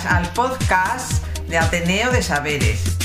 Bienvenidas 0.00 0.06
al 0.06 0.32
podcast 0.34 1.26
de 1.48 1.58
Ateneo 1.58 2.10
de 2.10 2.22
Saberes. 2.22 2.96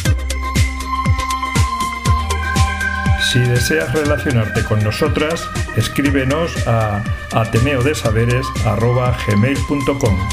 Si 3.32 3.40
deseas 3.40 3.94
relacionarte 3.94 4.64
con 4.64 4.84
nosotras, 4.84 5.48
escríbenos 5.76 6.68
a 6.68 7.04
ateneodesaberes.gmail.com 7.34 10.30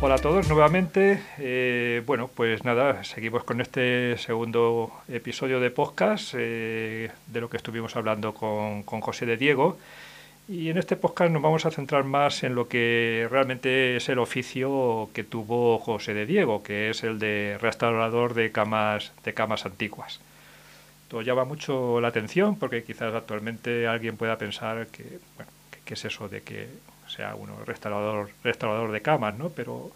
Hola 0.00 0.14
a 0.16 0.18
todos 0.18 0.48
nuevamente. 0.48 1.22
Eh, 1.38 2.02
bueno, 2.06 2.28
pues 2.34 2.64
nada, 2.64 3.04
seguimos 3.04 3.44
con 3.44 3.60
este 3.60 4.18
segundo 4.18 4.90
episodio 5.08 5.60
de 5.60 5.70
podcast 5.70 6.34
eh, 6.36 7.12
de 7.28 7.40
lo 7.40 7.48
que 7.48 7.58
estuvimos 7.58 7.94
hablando 7.94 8.34
con, 8.34 8.82
con 8.82 9.00
José 9.00 9.26
de 9.26 9.36
Diego. 9.36 9.78
Y 10.52 10.68
en 10.68 10.76
este 10.76 10.96
podcast 10.96 11.32
nos 11.32 11.40
vamos 11.40 11.64
a 11.64 11.70
centrar 11.70 12.04
más 12.04 12.42
en 12.42 12.54
lo 12.54 12.68
que 12.68 13.26
realmente 13.30 13.96
es 13.96 14.10
el 14.10 14.18
oficio 14.18 15.08
que 15.14 15.24
tuvo 15.24 15.78
José 15.78 16.12
de 16.12 16.26
Diego, 16.26 16.62
que 16.62 16.90
es 16.90 17.04
el 17.04 17.18
de 17.18 17.56
restaurador 17.58 18.34
de 18.34 18.52
camas, 18.52 19.12
de 19.24 19.32
camas 19.32 19.64
antiguas. 19.64 20.20
Esto 21.04 21.22
llama 21.22 21.46
mucho 21.46 22.02
la 22.02 22.08
atención 22.08 22.56
porque 22.56 22.84
quizás 22.84 23.14
actualmente 23.14 23.86
alguien 23.86 24.18
pueda 24.18 24.36
pensar 24.36 24.88
que, 24.88 25.20
¿qué 25.86 25.94
es 25.94 26.04
eso 26.04 26.28
de 26.28 26.42
que 26.42 26.68
sea 27.08 27.34
uno 27.34 27.56
restaurador, 27.64 28.28
restaurador 28.44 28.92
de 28.92 29.00
camas, 29.00 29.38
¿no? 29.38 29.48
Pero 29.48 29.90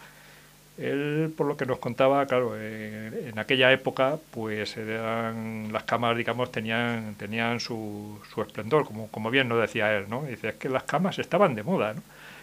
él, 0.78 1.32
por 1.36 1.46
lo 1.46 1.56
que 1.56 1.66
nos 1.66 1.78
contaba, 1.78 2.26
claro, 2.26 2.60
en, 2.60 3.38
aquella 3.38 3.72
época, 3.72 4.18
pues 4.30 4.76
eran, 4.76 5.72
las 5.72 5.84
camas, 5.84 6.16
digamos, 6.16 6.52
tenían, 6.52 7.14
tenían 7.16 7.60
su, 7.60 8.20
su 8.32 8.42
esplendor, 8.42 8.84
como, 8.84 9.08
como 9.08 9.30
bien 9.30 9.48
nos 9.48 9.60
decía 9.60 9.96
él, 9.96 10.06
¿no? 10.08 10.22
Dice, 10.22 10.50
es 10.50 10.54
que 10.56 10.68
las 10.68 10.84
camas 10.84 11.18
estaban 11.18 11.54
de 11.54 11.62
moda, 11.62 11.94
¿no? 11.94 12.02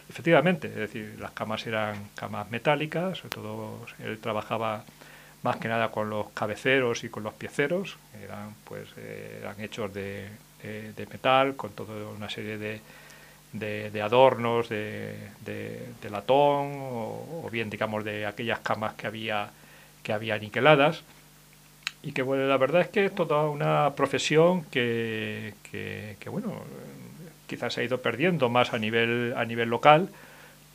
Efectivamente, 0.10 0.68
es 0.68 0.76
decir, 0.76 1.16
las 1.20 1.32
camas 1.32 1.66
eran 1.66 1.96
camas 2.16 2.50
metálicas, 2.52 3.20
sobre 3.20 3.30
todo 3.30 3.86
él 4.04 4.20
trabajaba 4.20 4.84
más 5.44 5.58
que 5.58 5.68
nada 5.68 5.92
con 5.92 6.10
los 6.10 6.30
cabeceros 6.32 7.04
y 7.04 7.10
con 7.10 7.24
los 7.24 7.34
pieceros, 7.34 7.98
eran, 8.22 8.56
pues, 8.66 8.88
eh, 8.98 9.40
eran 9.42 9.60
hechos 9.62 9.94
de, 9.94 10.28
de 10.62 11.08
metal, 11.08 11.56
con 11.56 11.72
toda 11.72 12.10
una 12.10 12.30
serie 12.30 12.58
de, 12.58 12.82
de, 13.54 14.02
adornos 14.02 14.68
de, 14.68 15.16
de, 15.46 16.10
latón 16.10 16.74
o, 16.76 17.48
bien 17.52 17.70
digamos 17.70 18.04
de 18.04 18.26
aquellas 18.26 18.60
camas 18.60 18.96
que 18.96 19.08
había 19.08 19.52
que 20.02 20.12
había 20.12 20.38
niqueladas 20.38 21.04
y 22.02 22.12
que 22.12 22.24
bueno 22.24 22.48
la 22.48 22.58
verdad 22.58 22.82
es 22.82 22.88
que 22.90 23.06
es 23.06 23.16
toda 23.16 23.48
una 23.50 23.94
profesión 23.96 24.64
que, 24.64 25.54
que, 25.72 26.30
bueno 26.30 26.64
quizás 27.48 27.74
se 27.74 27.82
ha 27.82 27.84
ido 27.84 28.02
perdiendo 28.02 28.50
más 28.50 28.74
a 28.74 28.80
nivel 28.80 29.34
a 29.38 29.46
nivel 29.46 29.70
local 29.70 30.10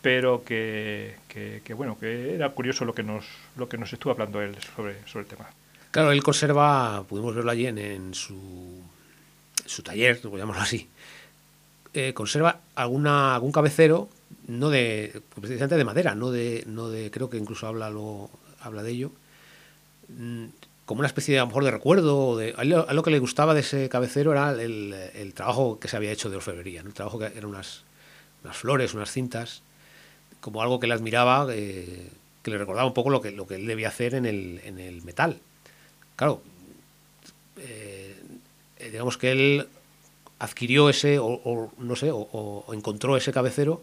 pero 0.01 0.45
que, 0.45 1.17
que, 1.29 1.75
bueno 1.75 1.99
que 1.99 2.37
era 2.37 2.49
curioso 2.51 2.85
lo 2.85 2.95
que 2.95 3.03
nos 3.03 3.27
lo 3.57 3.69
que 3.69 3.77
nos 3.77 3.93
estuvo 3.93 4.13
hablando 4.13 4.41
él 4.41 4.57
sobre, 4.77 5.07
sobre 5.07 5.25
el 5.25 5.29
tema. 5.29 5.51
Claro 5.91 6.13
él 6.13 6.23
conserva 6.23 7.03
pudimos 7.09 7.35
verlo 7.35 7.51
allí 7.51 7.67
en, 7.67 7.79
en 7.79 8.15
su 8.15 8.81
su 9.67 9.83
taller, 9.83 10.23
llamarlo 10.23 10.63
así, 10.63 10.89
conserva 12.15 12.61
alguna, 12.75 13.35
algún 13.35 13.53
cabecero, 13.53 14.09
no 14.47 14.71
de, 14.71 15.23
precisamente 15.35 15.77
de 15.77 15.85
madera, 15.85 16.15
no 16.15 16.31
de, 16.31 16.65
no 16.67 16.89
de, 16.89 17.11
creo 17.11 17.31
que 17.31 17.37
incluso 17.37 17.67
habla, 17.67 17.91
lo, 17.91 18.31
habla 18.61 18.83
de 18.83 18.91
ello, 18.91 19.13
mm, 20.09 20.47
como 20.87 21.01
una 21.01 21.09
especie 21.09 21.35
de, 21.35 21.41
a 21.41 21.43
lo 21.43 21.49
mejor 21.49 21.65
de 21.65 21.71
recuerdo. 21.71 22.37
De, 22.37 22.55
a, 22.57 22.65
lo, 22.65 23.03
que 23.03 23.11
le 23.11 23.19
gustaba 23.19 23.53
de 23.53 23.61
ese 23.61 23.89
cabecero 23.89 24.33
era 24.33 24.51
el, 24.53 24.95
el 25.15 25.35
trabajo 25.35 25.79
que 25.79 25.89
se 25.89 25.97
había 25.97 26.11
hecho 26.11 26.31
de 26.31 26.37
orfebrería, 26.37 26.81
el 26.81 26.95
trabajo 26.95 27.19
que 27.19 27.27
eran 27.27 27.47
unas, 27.47 27.83
unas 28.43 28.57
flores, 28.57 28.95
unas 28.95 29.11
cintas, 29.11 29.63
como 30.41 30.63
algo 30.63 30.81
que 30.81 30.87
le 30.87 30.95
admiraba, 30.95 31.47
eh, 31.51 32.11
que 32.43 32.51
le 32.51 32.59
recordaba 32.59 32.87
un 32.87 32.95
poco 32.95 33.11
lo 33.11 33.21
que, 33.21 33.33
lo 33.33 33.47
que 33.47 33.57
él 33.57 33.67
debía 33.67 33.89
hacer 33.89 34.15
en 34.15 34.25
el, 34.25 34.61
en 34.65 34.79
el 34.79 35.03
metal. 35.03 35.39
Claro, 36.17 36.43
eh, 37.59 38.17
digamos 38.91 39.19
que 39.19 39.33
él 39.33 39.69
adquirió 40.39 40.89
ese, 40.89 41.19
o, 41.19 41.73
no 41.79 41.97
sé, 41.97 42.11
o, 42.13 42.65
encontró 42.73 43.17
ese 43.17 43.33
cabecero 43.33 43.83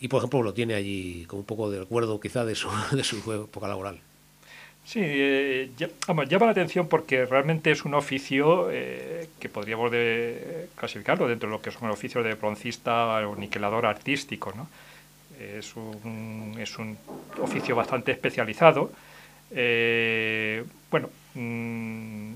y, 0.00 0.08
por 0.08 0.18
ejemplo, 0.18 0.42
lo 0.42 0.52
tiene 0.52 0.74
allí 0.74 1.24
como 1.26 1.40
un 1.40 1.46
poco 1.46 1.70
de 1.70 1.80
recuerdo 1.80 2.20
quizá 2.20 2.44
de 2.44 2.54
su, 2.54 2.68
de 2.92 3.04
su 3.04 3.16
época 3.32 3.68
laboral. 3.68 4.00
Sí, 4.84 5.00
eh, 5.00 5.70
llama 5.76 6.46
la 6.46 6.50
atención 6.50 6.88
porque 6.88 7.24
realmente 7.24 7.70
es 7.70 7.84
un 7.84 7.94
oficio 7.94 8.68
eh, 8.72 9.28
que 9.38 9.48
podríamos 9.48 9.92
de 9.92 10.68
clasificarlo 10.74 11.28
dentro 11.28 11.48
de 11.48 11.54
lo 11.54 11.62
que 11.62 11.70
son 11.70 11.84
el 11.84 11.92
oficio 11.92 12.22
de 12.22 12.34
broncista 12.34 13.26
o 13.28 13.36
niquelador 13.36 13.86
artístico. 13.86 14.52
¿no? 14.56 14.66
Es, 15.40 15.76
un, 15.76 16.56
es 16.58 16.78
un 16.78 16.98
oficio 17.40 17.76
bastante 17.76 18.10
especializado. 18.10 18.90
Eh, 19.52 20.64
bueno, 20.90 21.10
mm, 21.34 22.32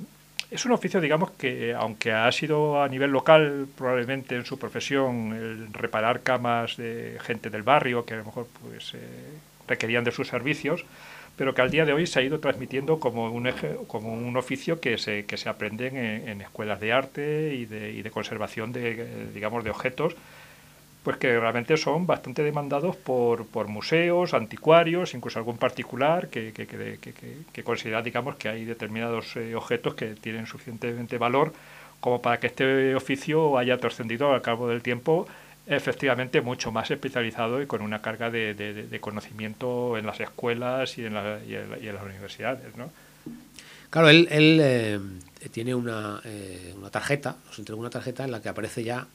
es 0.51 0.65
un 0.65 0.73
oficio, 0.73 1.01
digamos, 1.01 1.33
que 1.33 1.75
aunque 1.75 2.13
ha 2.13 2.31
sido 2.31 2.83
a 2.83 2.89
nivel 2.89 3.11
local, 3.11 3.67
probablemente 3.77 4.37
en 4.37 4.45
su 4.45 4.59
profesión, 4.59 5.33
el 5.35 5.73
reparar 5.73 6.23
camas 6.23 6.77
de 6.77 7.19
gente 7.23 7.51
del 7.51 7.63
barrio 7.63 8.05
que 8.05 8.15
a 8.15 8.19
lo 8.19 8.25
mejor 8.25 8.47
pues, 8.63 8.95
eh, 8.95 8.99
requerían 9.67 10.05
de 10.05 10.13
sus 10.13 10.29
servicios, 10.29 10.85
pero 11.37 11.55
que 11.55 11.63
al 11.63 11.71
día 11.71 11.85
de 11.85 11.93
hoy 11.93 12.07
se 12.07 12.21
ha 12.21 12.23
ido 12.23 12.39
transmitiendo 12.39 13.01
como 13.01 13.31
un, 13.31 13.47
eje, 13.47 13.77
como 13.89 14.13
un 14.13 14.37
oficio 14.37 14.81
que 14.81 14.99
se, 14.99 15.27
que 15.27 15.37
se 15.37 15.49
aprende 15.49 15.89
en, 15.89 16.41
escuelas 16.41 16.81
de 16.81 16.93
arte 16.93 17.55
y 17.55 17.67
de, 17.67 17.93
y 17.93 18.03
de 18.03 18.11
conservación 18.11 18.73
de, 18.73 19.29
digamos, 19.35 19.65
de 19.65 19.71
objetos 19.71 20.17
pues 21.07 21.19
que 21.19 21.39
realmente 21.39 21.77
son 21.77 22.05
bastante 22.05 22.43
demandados 22.43 22.97
por, 22.97 23.47
por 23.47 23.69
museos, 23.69 24.35
anticuarios, 24.35 25.15
incluso 25.15 25.39
algún 25.39 25.57
particular 25.57 26.27
que, 26.27 26.53
que, 26.53 26.67
que, 26.67 27.63
considera, 27.63 28.03
digamos, 28.03 28.35
que 28.35 28.49
hay 28.49 28.65
determinados 28.65 29.37
eh, 29.37 29.55
objetos 29.55 29.95
que 29.95 30.17
tienen 30.17 30.47
suficientemente 30.47 31.17
valor 31.17 31.53
como 32.01 32.21
para 32.21 32.41
que 32.41 32.49
este 32.49 32.97
oficio 32.97 33.57
haya 33.57 33.79
trascendido 33.79 34.33
al 34.33 34.43
cabo 34.43 34.67
del 34.67 34.83
tiempo 34.83 35.29
efectivamente 35.69 36.41
mucho 36.41 36.73
más 36.73 36.91
especializado 36.91 37.63
y 37.63 37.67
con 37.67 37.83
una 37.83 38.03
carga 38.03 38.29
de, 38.29 38.55
de, 38.55 38.99
conocimiento 39.01 39.97
en 39.97 40.07
las 40.07 40.19
escuelas 40.19 40.99
y 40.99 41.05
en, 41.05 41.15
la, 41.15 41.39
y 41.47 41.55
en, 41.55 41.95
las 41.95 42.03
universidades, 42.03 42.77
¿no? 42.77 42.91
Claro, 43.91 44.09
él, 44.09 44.27
él 44.33 44.59
eh, 44.61 44.99
tiene 45.53 45.73
una, 45.73 46.21
eh, 46.25 46.75
una 46.77 46.91
tarjeta, 46.91 47.37
nos 47.47 47.61
entregó 47.61 47.79
una 47.79 47.91
tarjeta 47.91 48.25
en 48.25 48.33
la 48.33 48.43
que 48.43 48.49
aparece 48.49 48.83
ya 48.83 49.07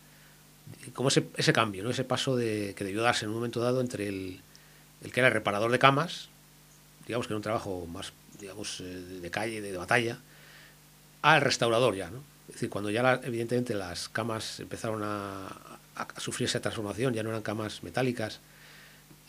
como 0.94 1.10
ese, 1.10 1.28
ese 1.38 1.54
cambio, 1.54 1.84
¿no? 1.84 1.90
ese 1.90 2.04
paso 2.04 2.36
de, 2.36 2.74
que 2.76 2.84
debió 2.84 3.02
darse 3.02 3.26
en 3.26 3.30
un 3.30 3.36
momento 3.36 3.60
dado 3.60 3.82
entre 3.82 4.08
el, 4.08 4.42
el 5.04 5.12
que 5.12 5.20
era 5.20 5.28
el 5.28 5.34
reparador 5.34 5.72
de 5.72 5.80
camas, 5.80 6.30
digamos 7.08 7.28
que 7.28 7.34
era 7.34 7.38
un 7.38 7.44
trabajo 7.44 7.86
más 7.88 8.14
digamos, 8.42 8.82
eh, 8.82 8.84
de 8.84 9.32
calle, 9.32 9.62
de, 9.62 9.78
batalla, 9.78 10.18
al 11.22 11.42
restaurador 11.42 11.96
ya. 11.96 12.10
¿no? 12.10 12.24
Es 12.50 12.56
decir, 12.56 12.70
cuando 12.70 12.90
ya 12.90 13.22
evidentemente 13.24 13.74
las 13.74 14.10
camas 14.10 14.60
empezaron 14.60 15.02
a, 15.04 15.48
a, 15.96 16.20
sufrir 16.20 16.50
esa 16.50 16.60
transformación, 16.60 17.14
ya 17.14 17.24
no 17.24 17.30
eran 17.30 17.44
camas 17.44 17.84
metálicas, 17.84 18.40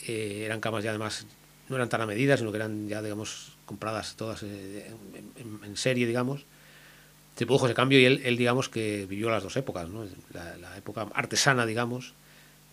eh, 0.09 0.43
eran 0.45 0.61
camas 0.61 0.83
ya 0.83 0.91
además 0.91 1.27
no 1.69 1.77
eran 1.77 1.89
tan 1.89 2.01
a 2.01 2.07
medida, 2.07 2.37
sino 2.37 2.51
que 2.51 2.57
eran 2.57 2.89
ya, 2.89 3.03
digamos, 3.03 3.53
compradas 3.67 4.17
todas 4.17 4.43
eh, 4.43 4.91
en, 5.37 5.61
en, 5.65 5.77
serie, 5.77 6.07
digamos, 6.07 6.45
se 7.37 7.47
produjo 7.47 7.67
ese 7.67 7.75
cambio 7.75 7.99
y 7.99 8.05
él, 8.05 8.37
digamos 8.37 8.69
que 8.69 9.07
vivió 9.07 9.31
las 9.31 9.43
dos 9.43 9.57
épocas, 9.57 9.89
¿no? 9.89 10.05
la, 10.33 10.77
época 10.77 11.07
artesana, 11.15 11.65
digamos, 11.67 12.15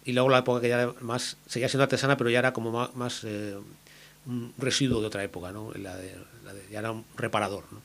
y 0.06 0.14
luego 0.14 0.30
la 0.30 0.40
época 0.40 0.62
que 0.62 0.70
ya 0.70 0.94
más, 1.02 1.38
seguía 1.48 1.70
siendo 1.70 1.84
artesana, 1.84 2.18
pero 2.18 2.30
ya 2.30 2.40
era 2.40 2.54
como 2.54 2.90
más, 2.94 3.24
eh, 3.24 3.56
un 4.26 4.54
residuo 4.58 5.02
de 5.02 5.08
otra 5.08 5.24
época, 5.24 5.52
¿no? 5.52 5.72
La 5.76 5.96
de, 5.96 6.16
ya 6.72 6.80
era 6.80 6.92
un 6.92 7.06
reparador. 7.16 7.64
¿no? 7.72 7.82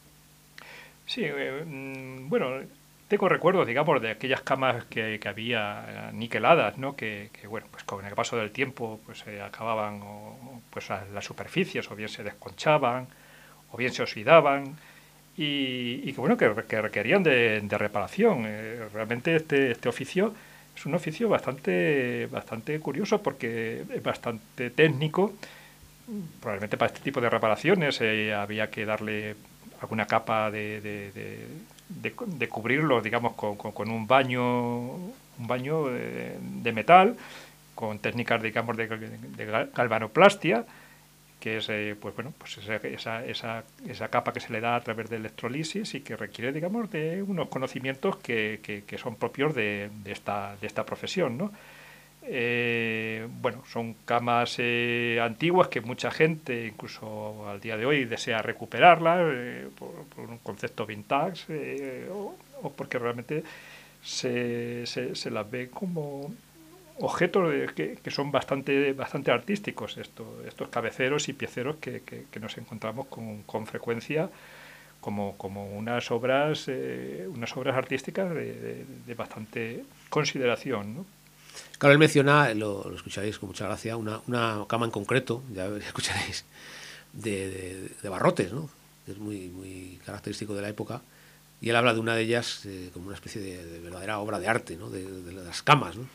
Sí, 1.07 1.23
eh, 1.25 1.65
mm, 1.65 2.29
bueno, 2.29 2.61
tengo 3.09 3.29
recuerdos, 3.29 3.67
digamos, 3.67 4.01
de 4.03 4.11
aquellas 4.11 4.41
camas 4.41 4.85
que, 4.87 5.19
que 5.21 5.29
había 5.29 6.11
niqueladas, 6.13 6.79
¿no? 6.79 6.97
Que, 6.97 7.31
que, 7.33 7.47
bueno, 7.47 7.67
pues 7.71 7.85
con 7.85 8.05
el 8.05 8.15
paso 8.15 8.37
del 8.37 8.51
tiempo, 8.51 9.01
pues 9.07 9.19
se 9.19 9.41
acababan, 9.41 10.01
o, 10.03 10.61
pues 10.71 10.89
las 10.89 11.25
superficies, 11.25 11.91
o 11.91 11.95
bien 11.95 12.09
se 12.09 12.25
desconchaban, 12.25 13.07
o 13.71 13.77
bien 13.77 13.93
se 13.93 14.03
oxidaban, 14.03 14.77
y, 15.37 16.13
que 16.13 16.21
bueno 16.21 16.37
que, 16.37 16.49
requerían 16.83 17.23
de, 17.23 17.67
reparación. 17.71 18.45
Eh, 18.47 18.89
realmente 18.93 19.37
este, 19.37 19.73
este 19.73 19.89
oficio 19.89 20.33
es 20.77 20.87
un 20.87 20.95
oficio 20.95 21.29
bastante, 21.29 22.27
bastante 22.31 22.79
curioso 22.81 23.23
porque 23.23 23.85
es 23.91 24.03
bastante 24.03 24.71
técnico. 24.71 25.33
Probablemente 26.41 26.77
para 26.77 26.93
este 26.93 27.03
tipo 27.03 27.21
de 27.21 27.31
reparaciones 27.31 28.01
eh, 28.01 28.35
había 28.35 28.71
que 28.71 28.85
darle 28.85 29.37
alguna 29.81 30.07
capa 30.07 30.51
de, 30.51 30.81
de, 31.89 32.49
cubrirlo, 32.49 33.01
digamos, 33.01 33.35
con, 33.35 33.57
con, 33.57 33.91
un 33.91 34.07
baño, 34.07 34.95
un 34.95 35.47
baño 35.47 35.87
de, 35.87 36.73
metal 36.73 37.17
con 37.75 37.99
técnicas, 37.99 38.43
digamos, 38.43 38.77
de, 38.77 38.87
de 38.87 39.69
galvanoplastia, 39.75 40.65
que 41.45 41.59
es 41.59 41.69
eh, 41.69 41.95
pues 42.01 42.15
bueno 42.15 42.33
pues 42.39 42.57
esa, 42.57 43.23
esa, 43.23 43.65
esa, 43.87 44.09
capa 44.09 44.33
que 44.33 44.41
se 44.41 44.51
le 44.51 44.63
da 44.63 44.77
a 44.77 44.81
través 44.81 45.11
de 45.11 45.17
electrolisis 45.17 45.95
y 45.95 46.01
que 46.01 46.17
requiere 46.17 46.55
digamos 46.55 46.91
de 46.91 47.23
unos 47.23 47.49
conocimientos 47.49 48.17
que, 48.17 48.61
que, 48.63 48.97
son 48.97 49.17
propios 49.17 49.55
de, 49.55 49.91
esta, 50.07 50.57
de 50.59 50.67
esta 50.67 50.87
profesión 50.87 51.37
¿no? 51.37 51.53
Eh, 52.23 53.29
bueno 53.43 53.63
son 53.71 53.93
camas 54.07 54.57
eh, 54.57 55.21
antiguas 55.23 55.69
que 55.69 55.83
mucha 55.83 56.11
gente 56.11 56.69
incluso 56.69 57.47
al 57.47 57.61
día 57.61 57.77
de 57.77 57.85
hoy 57.85 58.07
desea 58.07 58.41
recuperarlas 58.41 59.21
por, 59.79 60.31
un 60.31 60.39
concepto 60.39 60.87
vintage 60.87 62.09
o, 62.11 62.35
o, 62.63 62.73
porque 62.73 62.99
realmente 62.99 63.45
se, 64.03 64.87
se, 64.87 65.15
se 65.15 65.31
las 65.31 65.51
ve 65.51 65.69
como 65.69 66.33
objetos 66.99 67.73
que, 67.73 67.99
que, 68.03 68.11
son 68.11 68.31
bastante, 68.31 68.93
bastante 68.93 69.31
artísticos, 69.31 69.97
estos, 69.99 70.27
estos 70.47 70.69
cabeceros 70.69 71.29
y 71.29 71.33
pieceros 71.33 71.77
que, 71.77 72.03
que 72.03 72.41
nos 72.41 72.57
encontramos 72.59 73.07
con, 73.07 73.43
con, 73.43 73.67
frecuencia 73.67 74.31
como, 75.01 75.37
como 75.37 75.67
unas 75.67 76.11
obras 76.11 76.65
eh, 76.69 77.29
unas 77.29 77.55
obras 77.57 77.77
artísticas 77.77 78.31
de, 78.31 78.55
de, 78.55 78.87
de 79.07 79.15
bastante 79.15 79.85
consideración. 80.09 80.95
¿no? 80.95 81.07
Claro, 81.79 81.93
él 81.93 81.99
menciona, 81.99 82.55
lo, 82.55 82.89
lo, 82.89 82.97
escucharéis 82.97 83.39
con 83.39 83.49
mucha 83.49 83.67
gracia, 83.67 83.97
una, 83.97 84.21
una 84.27 84.65
cama 84.69 84.87
en 84.87 84.93
concreto, 84.93 85.43
ya 85.53 85.67
escucharéis, 85.77 86.45
de, 87.13 87.91
de, 88.03 88.09
barrotes, 88.09 88.53
¿no? 88.53 88.71
que 89.05 89.13
es 89.13 89.19
muy, 89.19 89.49
muy 89.49 90.01
característico 90.07 90.55
de 90.55 90.63
la 90.63 90.69
época. 90.69 91.03
Y 91.61 91.71
él 91.71 91.77
habla 91.77 91.95
de 91.95 92.01
una 92.01 92.15
de 92.15 92.23
ellas 92.23 92.63
eh, 92.67 92.91
como 92.93 93.07
una 93.07 93.15
especie 93.15 93.41
de, 93.41 93.65
de, 93.65 93.81
verdadera 93.81 94.19
obra 94.19 94.39
de 94.39 94.49
arte, 94.49 94.77
¿no? 94.77 94.91
de 94.91 95.33
las 95.33 95.63
camas. 95.63 95.97
¿no? 95.97 96.07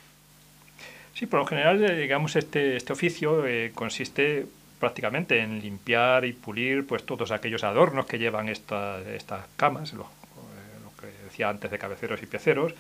Sí, 1.20 1.26
por 1.26 1.42
lo 1.42 1.46
general, 1.46 1.84
eh, 1.84 1.98
digamos, 1.98 2.38
este, 2.38 2.78
este 2.78 2.94
oficio 2.94 3.46
eh, 3.46 3.74
consiste 3.76 4.46
prácticamente 4.80 5.42
en 5.42 5.60
limpiar 5.60 6.24
y 6.24 6.32
pulir 6.32 6.88
pues 6.88 7.06
todos 7.06 7.32
aquellos 7.32 7.66
adornos 7.66 8.06
que 8.06 8.18
llevan 8.18 8.48
esta, 8.48 9.02
estas 9.02 9.46
camas, 9.58 9.92
lo, 9.92 10.04
eh, 10.04 10.08
que 11.02 11.08
decía 11.26 11.50
antes 11.50 11.70
de 11.70 11.78
cabeceros 11.78 12.24
y 12.24 12.26
pieceros, 12.26 12.74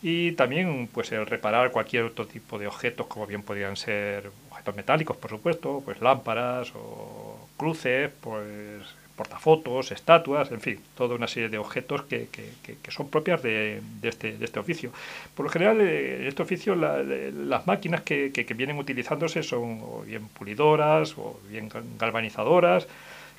y 0.00 0.32
también 0.32 0.88
pues 0.94 1.12
el 1.12 1.26
reparar 1.26 1.72
cualquier 1.72 2.04
otro 2.04 2.26
tipo 2.26 2.58
de 2.58 2.68
objetos, 2.68 3.06
como 3.06 3.26
bien 3.26 3.42
podrían 3.42 3.76
ser 3.76 4.30
objetos 4.48 4.76
metálicos, 4.76 5.18
por 5.18 5.28
supuesto, 5.28 5.82
pues 5.84 6.00
lámparas 6.00 6.72
o 6.74 7.50
cruces, 7.58 8.10
pues 8.22 8.82
portafotos, 9.16 9.92
estatuas, 9.92 10.50
en 10.50 10.60
fin, 10.60 10.80
toda 10.96 11.14
una 11.14 11.28
serie 11.28 11.48
de 11.48 11.58
objetos 11.58 12.02
que, 12.02 12.28
que, 12.32 12.76
que 12.82 12.90
son 12.90 13.08
propias 13.08 13.42
de, 13.42 13.80
de, 14.00 14.08
este, 14.08 14.36
de, 14.36 14.44
este, 14.44 14.58
oficio. 14.58 14.90
Por 15.34 15.44
lo 15.46 15.50
general, 15.50 15.80
eh, 15.80 16.22
en 16.22 16.26
este 16.26 16.42
oficio 16.42 16.74
la, 16.74 17.02
las 17.02 17.66
máquinas 17.66 18.02
que, 18.02 18.30
vienen 18.56 18.78
utilizándose 18.78 19.42
son 19.42 19.80
o 19.82 20.02
bien 20.06 20.26
pulidoras 20.28 21.16
o 21.16 21.40
bien 21.48 21.68
galvanizadoras, 21.98 22.86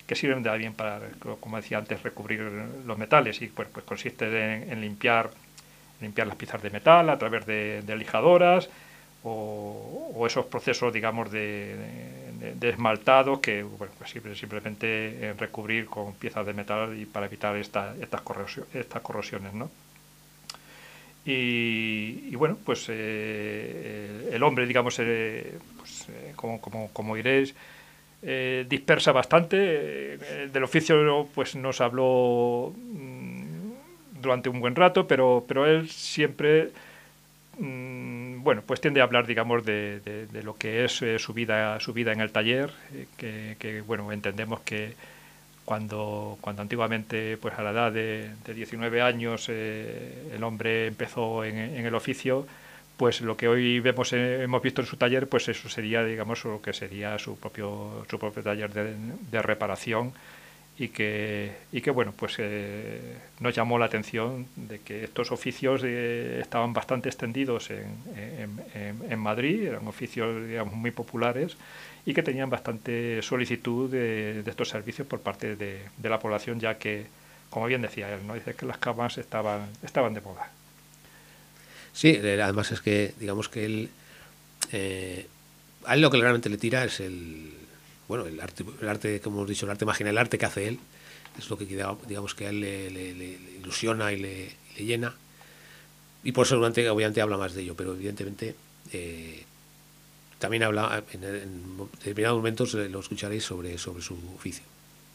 que 0.08 0.16
sirven 0.16 0.44
de 0.44 0.72
para, 0.72 1.02
como 1.40 1.58
decía 1.58 1.80
antes, 1.80 2.02
recubrir 2.04 2.42
los 2.86 2.98
metales 2.98 3.42
y 3.42 3.48
pues, 3.48 3.68
pues 3.72 3.86
consiste 3.86 4.26
en, 4.26 4.72
en 4.72 4.82
limpiar, 4.82 5.32
limpiar 6.00 6.28
las 6.28 6.36
piezas 6.36 6.62
de 6.62 6.70
metal 6.70 7.10
a 7.10 7.18
través 7.18 7.46
de, 7.46 7.82
de 7.82 7.96
lijadoras, 7.98 8.70
o, 9.24 10.12
o, 10.16 10.28
esos 10.28 10.46
procesos, 10.46 10.94
digamos, 10.94 11.32
de, 11.32 11.76
de, 11.76 12.25
de 12.54 12.70
esmaltado 12.70 13.42
que 13.42 13.64
bueno, 13.64 13.94
pues 13.98 14.12
simplemente 14.38 15.34
recubrir 15.38 15.86
con 15.88 16.14
piezas 16.14 16.46
de 16.46 16.54
metal 16.54 16.98
y 17.00 17.06
para 17.06 17.26
evitar 17.26 17.56
esta, 17.58 17.96
estas, 18.00 18.22
corrosio, 18.22 18.68
estas 18.74 19.02
corrosiones, 19.02 19.54
¿no? 19.54 19.70
Y, 21.28 22.36
bueno, 22.36 22.56
pues 22.64 22.86
eh, 22.90 24.30
el 24.32 24.44
hombre, 24.44 24.68
digamos, 24.68 24.96
eh, 25.00 25.58
pues, 25.78 26.08
eh, 26.10 26.34
como, 26.36 26.62
como, 26.62 26.90
como 26.94 27.16
diréis, 27.16 27.56
eh, 28.22 28.66
dispersa 28.70 29.12
bastante. 29.12 30.18
del 30.52 30.64
oficio 30.64 31.28
pues 31.34 31.56
nos 31.56 31.82
habló 31.82 32.74
mmm, 32.76 33.74
durante 34.22 34.50
un 34.50 34.60
buen 34.60 34.76
rato, 34.76 35.08
pero, 35.08 35.44
pero 35.48 35.66
él 35.66 35.90
siempre 35.90 36.70
mmm, 37.58 38.15
bueno, 38.46 38.62
pues 38.66 38.80
tiende 38.80 39.02
a 39.02 39.06
hablar, 39.06 39.26
digamos, 39.26 39.66
de, 39.66 40.00
de, 40.00 40.44
lo 40.44 40.56
que 40.56 40.86
es 40.86 41.02
eh, 41.02 41.18
su 41.18 41.34
vida, 41.34 41.80
su 41.80 41.94
vida 41.94 42.14
en 42.14 42.22
el 42.22 42.32
taller, 42.32 42.72
eh, 43.20 43.56
que, 43.58 43.82
bueno, 43.82 44.12
entendemos 44.12 44.62
que 44.62 44.94
cuando, 45.66 46.38
cuando 46.42 46.62
antiguamente, 46.62 47.38
pues 47.38 47.56
a 47.58 47.64
la 47.64 47.72
edad 47.72 47.92
de, 47.92 48.30
de 48.46 48.54
19 48.54 49.02
años, 49.02 49.48
eh, 49.50 50.32
el 50.32 50.44
hombre 50.44 50.86
empezó 50.86 51.44
en, 51.44 51.58
en, 51.58 51.86
el 51.88 51.96
oficio, 51.96 52.46
pues 52.98 53.22
lo 53.22 53.36
que 53.36 53.48
hoy 53.48 53.80
vemos, 53.80 54.14
hemos 54.14 54.62
visto 54.62 54.82
en 54.82 54.88
su 54.88 54.96
taller, 54.96 55.28
pues 55.28 55.50
eso 55.50 55.68
sería, 55.68 56.04
digamos, 56.04 56.46
lo 56.46 56.62
que 56.62 56.72
sería 56.72 57.18
su 57.18 57.40
propio, 57.40 58.06
su 58.08 58.20
propio 58.20 58.44
taller 58.44 58.72
de 58.72 59.42
reparación 59.42 60.14
y 60.78 60.90
que, 60.90 61.54
y 61.72 61.82
que 61.82 61.90
bueno, 61.90 62.14
pues 62.16 62.36
eh, 62.40 63.18
nos 63.40 63.56
llamó 63.56 63.80
la 63.80 63.86
atención 63.86 64.48
de 64.56 64.80
que 64.80 65.06
estos 65.06 65.32
oficios 65.32 65.82
eh, 65.86 66.40
estaban 66.42 66.74
bastante 66.74 67.08
extendidos 67.08 67.70
en, 67.70 67.96
en, 68.16 69.02
en, 69.10 69.20
Madrid, 69.20 69.68
eran 69.68 69.88
oficios 69.88 70.46
digamos, 70.48 70.74
muy 70.74 70.92
populares 70.92 71.56
y 72.06 72.14
que 72.14 72.24
tenían 72.24 72.50
bastante 72.50 73.22
solicitud 73.22 73.90
de, 73.90 74.44
estos 74.46 74.70
servicios 74.70 75.08
por 75.08 75.22
parte 75.22 75.56
de, 75.56 75.80
de, 75.98 76.10
la 76.10 76.20
población, 76.20 76.60
ya 76.60 76.78
que, 76.78 77.06
como 77.50 77.68
bien 77.68 77.82
decía 77.82 78.14
él, 78.14 78.28
¿no? 78.28 78.34
dice 78.36 78.54
que 78.54 78.66
las 78.66 78.78
camas 78.78 79.18
estaban, 79.18 79.70
estaban 79.82 80.14
de 80.14 80.22
moda. 80.22 80.52
Sí, 81.94 82.18
además 82.18 82.74
es 82.74 82.82
que, 82.82 83.14
digamos 83.18 83.48
que 83.48 83.66
él, 83.66 83.90
eh, 84.74 85.28
a 85.86 85.94
él 85.94 86.02
lo 86.02 86.12
que 86.12 86.18
realmente 86.18 86.50
le 86.50 86.58
tira 86.58 86.84
es 86.84 87.00
el, 87.00 87.54
bueno, 88.08 88.26
el 88.26 88.40
arte, 88.40 88.64
el 88.82 88.88
arte, 88.88 89.20
como 89.22 89.38
hemos 89.38 89.50
dicho, 89.50 89.66
el 89.66 89.72
arte 89.72 89.86
marginal, 89.86 90.14
el 90.14 90.18
arte 90.18 90.38
que 90.38 90.46
hace 90.46 90.68
él, 90.68 90.80
es 91.38 91.50
lo 91.50 91.58
que 91.58 91.66
digamos 91.66 92.36
que 92.36 92.48
a 92.48 92.50
él 92.50 92.62
le, 92.62 92.90
le, 92.90 93.14
le 93.14 93.38
ilusiona 93.60 94.12
y 94.12 94.20
le, 94.20 94.52
le, 94.78 94.86
llena. 94.86 95.14
Y 96.24 96.32
por 96.32 96.46
eso 96.46 96.56
durante, 96.56 96.90
obviamente 96.90 97.22
habla 97.22 97.38
más 97.38 97.54
de 97.54 97.62
ello, 97.62 97.76
pero 97.76 97.94
evidentemente 97.94 98.56
eh, 98.94 99.44
también 100.40 100.64
habla, 100.64 101.04
en, 101.12 101.24
en, 101.24 101.78
determinados 102.00 102.38
momentos 102.38 102.74
eh, 102.76 102.90
lo 102.90 103.00
escucharéis 103.00 103.44
sobre, 103.44 103.78
sobre 103.78 104.02
su 104.02 104.18
oficio. 104.36 104.64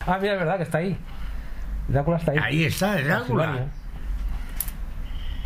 Ah, 0.00 0.19
mira, 0.21 0.35
es 0.35 0.38
verdad 0.41 0.57
que 0.57 0.62
está 0.65 0.79
ahí. 0.79 0.97
Drácula 1.88 2.19
está 2.19 2.33
ahí. 2.33 2.38
Ahí 2.41 2.65
está, 2.65 2.99
el 2.99 3.07
Drácula. 3.07 3.69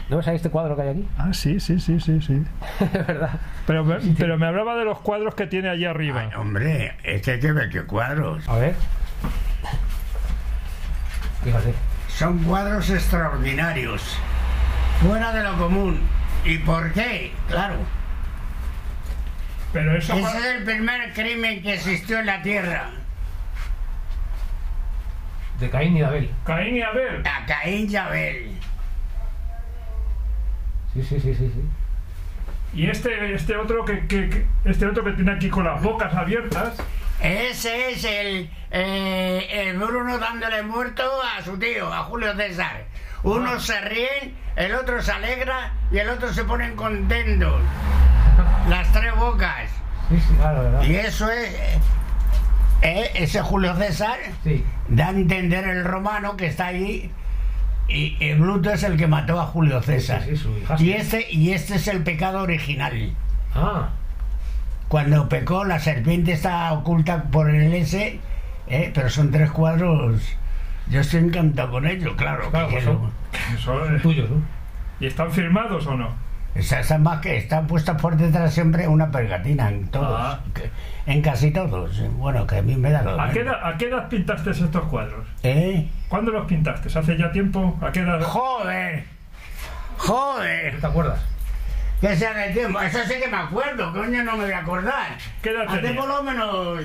¿No 0.09 0.19
ves 0.19 0.29
ahí 0.29 0.37
este 0.37 0.51
cuadro 0.51 0.77
que 0.77 0.83
hay 0.83 0.89
aquí? 0.89 1.09
Ah, 1.17 1.33
sí, 1.33 1.61
sí, 1.61 1.81
sí, 1.81 1.99
sí, 1.99 2.21
sí. 2.21 2.43
es 2.81 3.07
verdad. 3.07 3.41
Pero 3.67 3.85
me, 3.85 3.97
pero 4.19 4.39
me 4.39 4.47
hablaba 4.47 4.77
de 4.77 4.85
los 4.85 5.01
cuadros 5.01 5.35
que 5.35 5.47
tiene 5.47 5.69
allí 5.71 5.87
arriba. 5.87 6.21
Ay, 6.21 6.31
hombre, 6.37 6.95
es 7.03 7.23
que 7.23 7.33
hay 7.33 7.41
que 7.41 7.53
ver 7.53 7.71
qué 7.71 7.83
cuadros. 7.85 8.47
A 8.49 8.57
ver. 8.57 8.75
Fíjate. 11.43 11.75
Son 12.09 12.39
cuadros 12.45 12.91
extraordinarios, 12.91 14.19
fuera 15.01 15.33
de 15.33 15.43
lo 15.43 15.57
común. 15.57 16.01
¿Y 16.45 16.59
por 16.59 16.93
qué? 16.93 17.33
Claro. 17.49 17.77
Pero 19.73 19.97
eso 19.97 20.15
Ese 20.15 20.39
es 20.39 20.45
el 20.45 20.65
primer 20.65 21.13
crimen 21.13 21.61
que 21.63 21.75
existió 21.75 22.21
en 22.21 22.27
la 22.27 22.41
Tierra. 22.43 22.91
De 25.59 25.71
Caín 25.71 25.97
y 25.97 26.03
Abel. 26.03 26.31
Caín 26.45 26.77
y 26.77 26.83
Abel. 26.83 27.27
A 27.27 27.47
Caín 27.47 27.91
y 27.91 27.97
Abel. 27.97 28.54
Sí, 30.95 31.03
sí, 31.03 31.21
sí, 31.21 31.35
sí, 31.35 31.53
sí. 31.53 31.63
Y 32.75 32.89
este, 32.89 33.35
este 33.35 33.57
otro 33.57 33.85
que, 33.85 34.07
que, 34.07 34.47
este 34.65 34.87
otro 34.87 35.05
que 35.05 35.13
tiene 35.13 35.33
aquí 35.33 35.49
con 35.49 35.65
las 35.65 35.83
bocas 35.83 36.15
abiertas. 36.15 36.75
Ese 37.21 37.93
es 37.93 38.05
el, 38.05 38.51
eh, 38.71 39.47
el 39.51 39.79
Bruno 39.79 40.19
dándole 40.19 40.63
muerto 40.63 41.03
a 41.23 41.43
su 41.43 41.59
tío, 41.59 41.93
a 41.93 42.05
Julio 42.05 42.35
César. 42.37 42.85
Unos 43.23 43.71
ah. 43.71 43.75
se 43.75 43.81
ríen, 43.81 44.37
el 44.57 44.75
otro 44.75 45.01
se 45.03 45.13
alegra 45.13 45.73
y 45.91 45.99
el 45.99 46.09
otro 46.09 46.33
se 46.33 46.45
ponen 46.45 46.75
contentos. 46.77 47.61
Las 48.69 48.93
tres 48.93 49.15
bocas. 49.17 49.71
Sí, 50.09 50.21
sí, 50.21 50.35
claro, 50.37 50.63
¿verdad? 50.63 50.83
Y 50.83 50.97
eso 50.97 51.31
es. 51.31 51.55
Eh, 52.83 53.11
ese 53.15 53.41
Julio 53.41 53.75
César 53.77 54.19
sí. 54.43 54.65
da 54.89 55.07
a 55.07 55.11
entender 55.11 55.67
el 55.67 55.85
romano 55.85 56.37
que 56.37 56.47
está 56.47 56.67
ahí 56.67 57.11
y, 57.89 58.17
y 58.19 58.35
Bruto 58.35 58.71
es 58.71 58.83
el 58.83 58.97
que 58.97 59.07
mató 59.07 59.41
a 59.41 59.47
Julio 59.47 59.83
César. 59.83 60.23
Sí, 60.25 60.37
sí, 60.37 60.49
y, 60.79 60.93
este, 60.93 61.33
y 61.33 61.51
este 61.51 61.77
es 61.77 61.89
el 61.89 62.03
pecado 62.03 62.43
original. 62.43 63.15
Ah. 63.55 63.91
Cuando 64.89 65.29
pecó, 65.29 65.65
la 65.65 65.79
serpiente 65.79 66.33
está 66.33 66.73
oculta 66.73 67.25
por 67.25 67.51
el 67.51 67.73
S, 67.75 68.21
¿eh? 68.69 68.91
pero 68.95 69.11
son 69.11 69.31
tres 69.31 69.51
cuadros. 69.51 70.23
Yo 70.89 71.01
estoy 71.01 71.21
encantado 71.21 71.71
con 71.71 71.87
ellos, 71.87 72.15
claro. 72.17 72.51
claro 72.51 72.69
que 72.69 72.75
pues 72.75 72.85
son, 72.85 73.11
son 73.59 74.01
tuyos, 74.01 74.31
¿no? 74.31 74.43
¿Y 75.01 75.07
están 75.07 75.31
firmados 75.33 75.87
o 75.87 75.97
no? 75.97 76.11
Esas 76.55 77.01
más 77.01 77.21
que 77.21 77.37
están 77.37 77.67
puestas 77.67 78.01
por 78.01 78.17
detrás 78.17 78.55
siempre 78.55 78.87
una 78.87 79.11
pergatina 79.11 79.69
en 79.71 79.89
todos, 79.89 80.21
Ah. 80.21 80.41
en 81.07 81.21
casi 81.21 81.51
todos. 81.51 82.01
Bueno, 82.13 82.47
que 82.47 82.59
a 82.59 82.63
mí 82.63 82.77
me 82.77 82.91
da 82.93 83.03
lo 83.03 83.21
¿A 83.21 83.31
qué, 83.31 83.41
edad, 83.41 83.59
¿A 83.63 83.77
qué 83.77 83.87
edad 83.89 84.09
pintaste 84.09 84.51
estos 84.51 84.85
cuadros? 84.85 85.27
¿Eh? 85.43 85.89
¿Cuándo 86.09 86.31
los 86.31 86.47
pintaste? 86.47 86.97
¿Hace 86.97 87.17
ya 87.19 87.33
tiempo? 87.33 87.77
¿A 87.83 87.91
qué 87.91 88.01
edad? 88.01 88.21
¡Joder! 88.23 89.05
¡Joder! 89.97 90.81
¿Te 90.81 90.87
acuerdas? 90.87 91.21
Que 92.01 92.15
sea 92.17 92.33
de 92.35 92.53
tiempo. 92.53 92.81
Eso 92.81 92.99
sí 93.05 93.15
que 93.21 93.29
me 93.29 93.37
acuerdo, 93.37 93.93
coño, 93.93 94.23
no 94.23 94.37
me 94.37 94.45
voy 94.45 94.53
a 94.53 94.59
acordar. 94.59 95.17
¿Qué 95.43 95.51
edad 95.51 95.65
Hace 95.69 95.93
por 95.95 96.07
lo 96.07 96.23
menos 96.23 96.81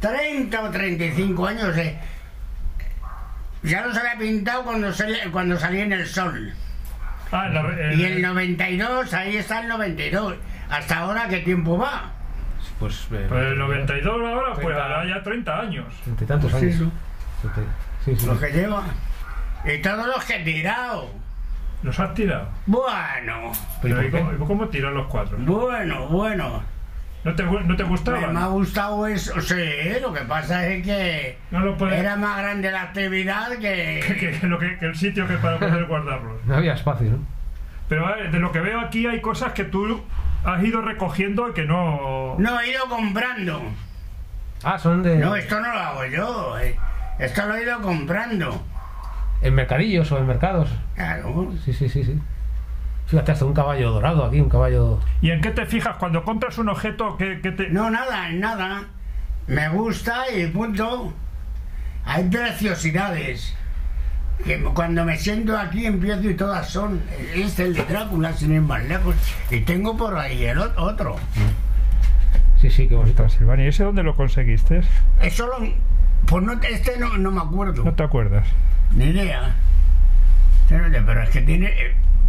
30 0.00 0.60
o 0.62 0.70
35 0.70 1.46
años. 1.46 1.76
eh. 1.78 1.96
Ya 3.62 3.82
los 3.86 3.96
había 3.96 4.16
pintado 4.18 4.64
cuando 4.64 4.92
salí, 4.92 5.16
cuando 5.32 5.58
salí 5.58 5.80
en 5.80 5.92
el 5.92 6.06
sol. 6.06 6.52
Ah, 7.32 7.48
la- 7.48 7.94
Y 7.94 8.04
el 8.04 8.22
92, 8.22 9.12
ahí 9.14 9.36
está 9.36 9.60
el 9.60 9.68
92. 9.68 10.34
Hasta 10.70 10.98
ahora, 10.98 11.28
¿qué 11.28 11.38
tiempo 11.38 11.78
va? 11.78 12.10
Pues. 12.78 13.06
eh, 13.12 13.26
Pues 13.28 13.42
el 13.46 13.58
92 13.58 14.06
ahora, 14.20 14.54
pues 14.54 14.66
30. 14.66 14.84
hará 14.84 15.04
ya 15.06 15.22
30 15.22 15.60
años. 15.60 15.86
treinta 16.02 16.24
y 16.24 16.26
tantos 16.26 16.50
Pues 16.50 16.62
años. 16.62 16.76
Treinta- 17.42 17.72
Sí, 18.04 18.16
sí. 18.16 18.26
Lo 18.26 18.38
que 18.40 18.48
lleva. 18.50 18.82
Y 19.64 19.78
todos 19.82 20.06
los 20.06 20.24
que 20.24 20.36
he 20.36 20.44
tirado. 20.44 21.10
¿Los 21.82 21.98
has 22.00 22.14
tirado? 22.14 22.48
Bueno, 22.66 23.52
¿Pero 23.82 23.96
Pero 23.96 24.08
y 24.08 24.10
cómo, 24.10 24.32
y 24.32 24.36
cómo 24.46 24.68
tiran 24.68 24.94
los 24.94 25.06
cuatro? 25.06 25.36
bueno, 25.38 26.06
bueno. 26.08 26.62
¿No 27.24 27.34
te, 27.34 27.42
no 27.44 27.76
te 27.76 27.82
Me, 27.82 27.88
gustaban? 27.88 28.32
me 28.32 28.40
ha 28.40 28.46
gustado 28.46 29.06
eso, 29.06 29.38
sí, 29.42 29.54
lo 30.00 30.12
que 30.12 30.22
pasa 30.22 30.66
es 30.68 30.82
que 30.84 31.38
No 31.50 31.60
lo 31.60 31.76
puedes- 31.76 31.98
era 32.00 32.16
más 32.16 32.38
grande 32.38 32.70
la 32.70 32.82
actividad 32.82 33.50
Que, 33.60 34.00
que... 34.18 34.38
que 34.40 34.46
lo 34.46 34.58
que, 34.58 34.78
que 34.78 34.86
el 34.86 34.94
sitio 34.96 35.26
que 35.28 35.34
para 35.36 35.58
poder 35.58 35.84
guardarlos. 35.84 36.42
No 36.46 36.54
había 36.56 36.72
espacio, 36.74 37.10
¿no? 37.10 37.18
Pero 37.88 38.06
a 38.06 38.14
ver, 38.16 38.30
de 38.30 38.38
lo 38.38 38.52
que 38.52 38.60
veo 38.60 38.80
aquí 38.80 39.06
hay 39.06 39.20
cosas 39.20 39.52
que 39.52 39.64
tú 39.64 40.02
has 40.44 40.62
ido 40.64 40.80
recogiendo 40.80 41.48
y 41.48 41.52
que 41.52 41.64
no... 41.66 42.36
No, 42.38 42.60
he 42.60 42.70
ido 42.70 42.84
comprando. 42.88 43.60
Ah, 44.62 44.78
son 44.78 45.02
de. 45.02 45.16
No, 45.16 45.34
esto 45.36 45.60
no 45.60 45.72
lo 45.72 45.78
hago 45.78 46.04
yo, 46.06 46.58
eh. 46.58 46.76
esto 47.18 47.44
lo 47.46 47.54
he 47.56 47.62
ido 47.64 47.80
comprando. 47.82 48.62
En 49.42 49.54
mercadillos 49.54 50.10
o 50.12 50.18
en 50.18 50.26
mercados. 50.26 50.70
Claro. 50.94 51.52
Sí, 51.64 51.72
sí, 51.72 51.88
sí, 51.88 52.04
sí. 52.04 52.18
Fíjate, 53.10 53.32
hasta 53.32 53.44
un 53.44 53.54
caballo 53.54 53.90
dorado 53.90 54.24
aquí, 54.24 54.40
un 54.40 54.48
caballo. 54.48 55.00
¿Y 55.20 55.32
en 55.32 55.40
qué 55.40 55.50
te 55.50 55.66
fijas 55.66 55.96
cuando 55.96 56.22
compras 56.22 56.58
un 56.58 56.68
objeto 56.68 57.16
que, 57.16 57.40
que 57.40 57.50
te... 57.50 57.68
No, 57.68 57.90
nada, 57.90 58.28
nada. 58.28 58.84
Me 59.48 59.68
gusta 59.68 60.30
y 60.32 60.46
punto. 60.46 61.12
Hay 62.04 62.28
preciosidades. 62.28 63.56
Que 64.44 64.62
cuando 64.62 65.04
me 65.04 65.18
siento 65.18 65.58
aquí 65.58 65.86
empiezo 65.86 66.30
y 66.30 66.34
todas 66.34 66.68
son. 66.68 67.02
Este 67.34 67.64
el 67.64 67.74
de 67.74 67.84
Drácula, 67.84 68.32
sin 68.32 68.54
ir 68.54 68.60
más 68.60 68.84
lejos. 68.84 69.16
Y 69.50 69.60
tengo 69.62 69.96
por 69.96 70.16
ahí 70.16 70.44
el 70.44 70.60
otro. 70.60 71.16
Sí, 72.60 72.70
sí, 72.70 72.86
qué 72.86 72.94
bonito. 72.94 73.16
Transilvania, 73.16 73.64
¿y 73.64 73.68
ese 73.70 73.82
dónde 73.82 74.04
lo 74.04 74.14
conseguiste? 74.14 74.82
Eso 75.20 75.48
lo. 75.48 75.68
Pues 76.26 76.44
no, 76.44 76.52
este 76.62 76.96
no, 76.96 77.18
no 77.18 77.32
me 77.32 77.40
acuerdo. 77.40 77.84
No 77.84 77.92
te 77.92 78.04
acuerdas. 78.04 78.46
Ni 78.94 79.06
idea. 79.06 79.56
Pero 80.68 80.84
pero 81.04 81.22
es 81.22 81.30
que 81.30 81.40
tiene. 81.42 81.74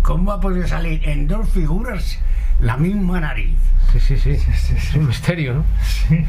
¿Cómo 0.01 0.31
ha 0.31 0.39
podido 0.39 0.67
salir 0.67 1.08
en 1.08 1.27
dos 1.27 1.50
figuras 1.50 2.20
la 2.60 2.77
misma 2.77 3.20
nariz? 3.20 3.58
Sí, 3.93 4.00
sí, 4.00 4.17
sí. 4.17 4.31
Es 4.31 4.93
un 4.96 5.08
misterio, 5.08 5.53
¿no? 5.55 5.65
Sí. 5.84 6.25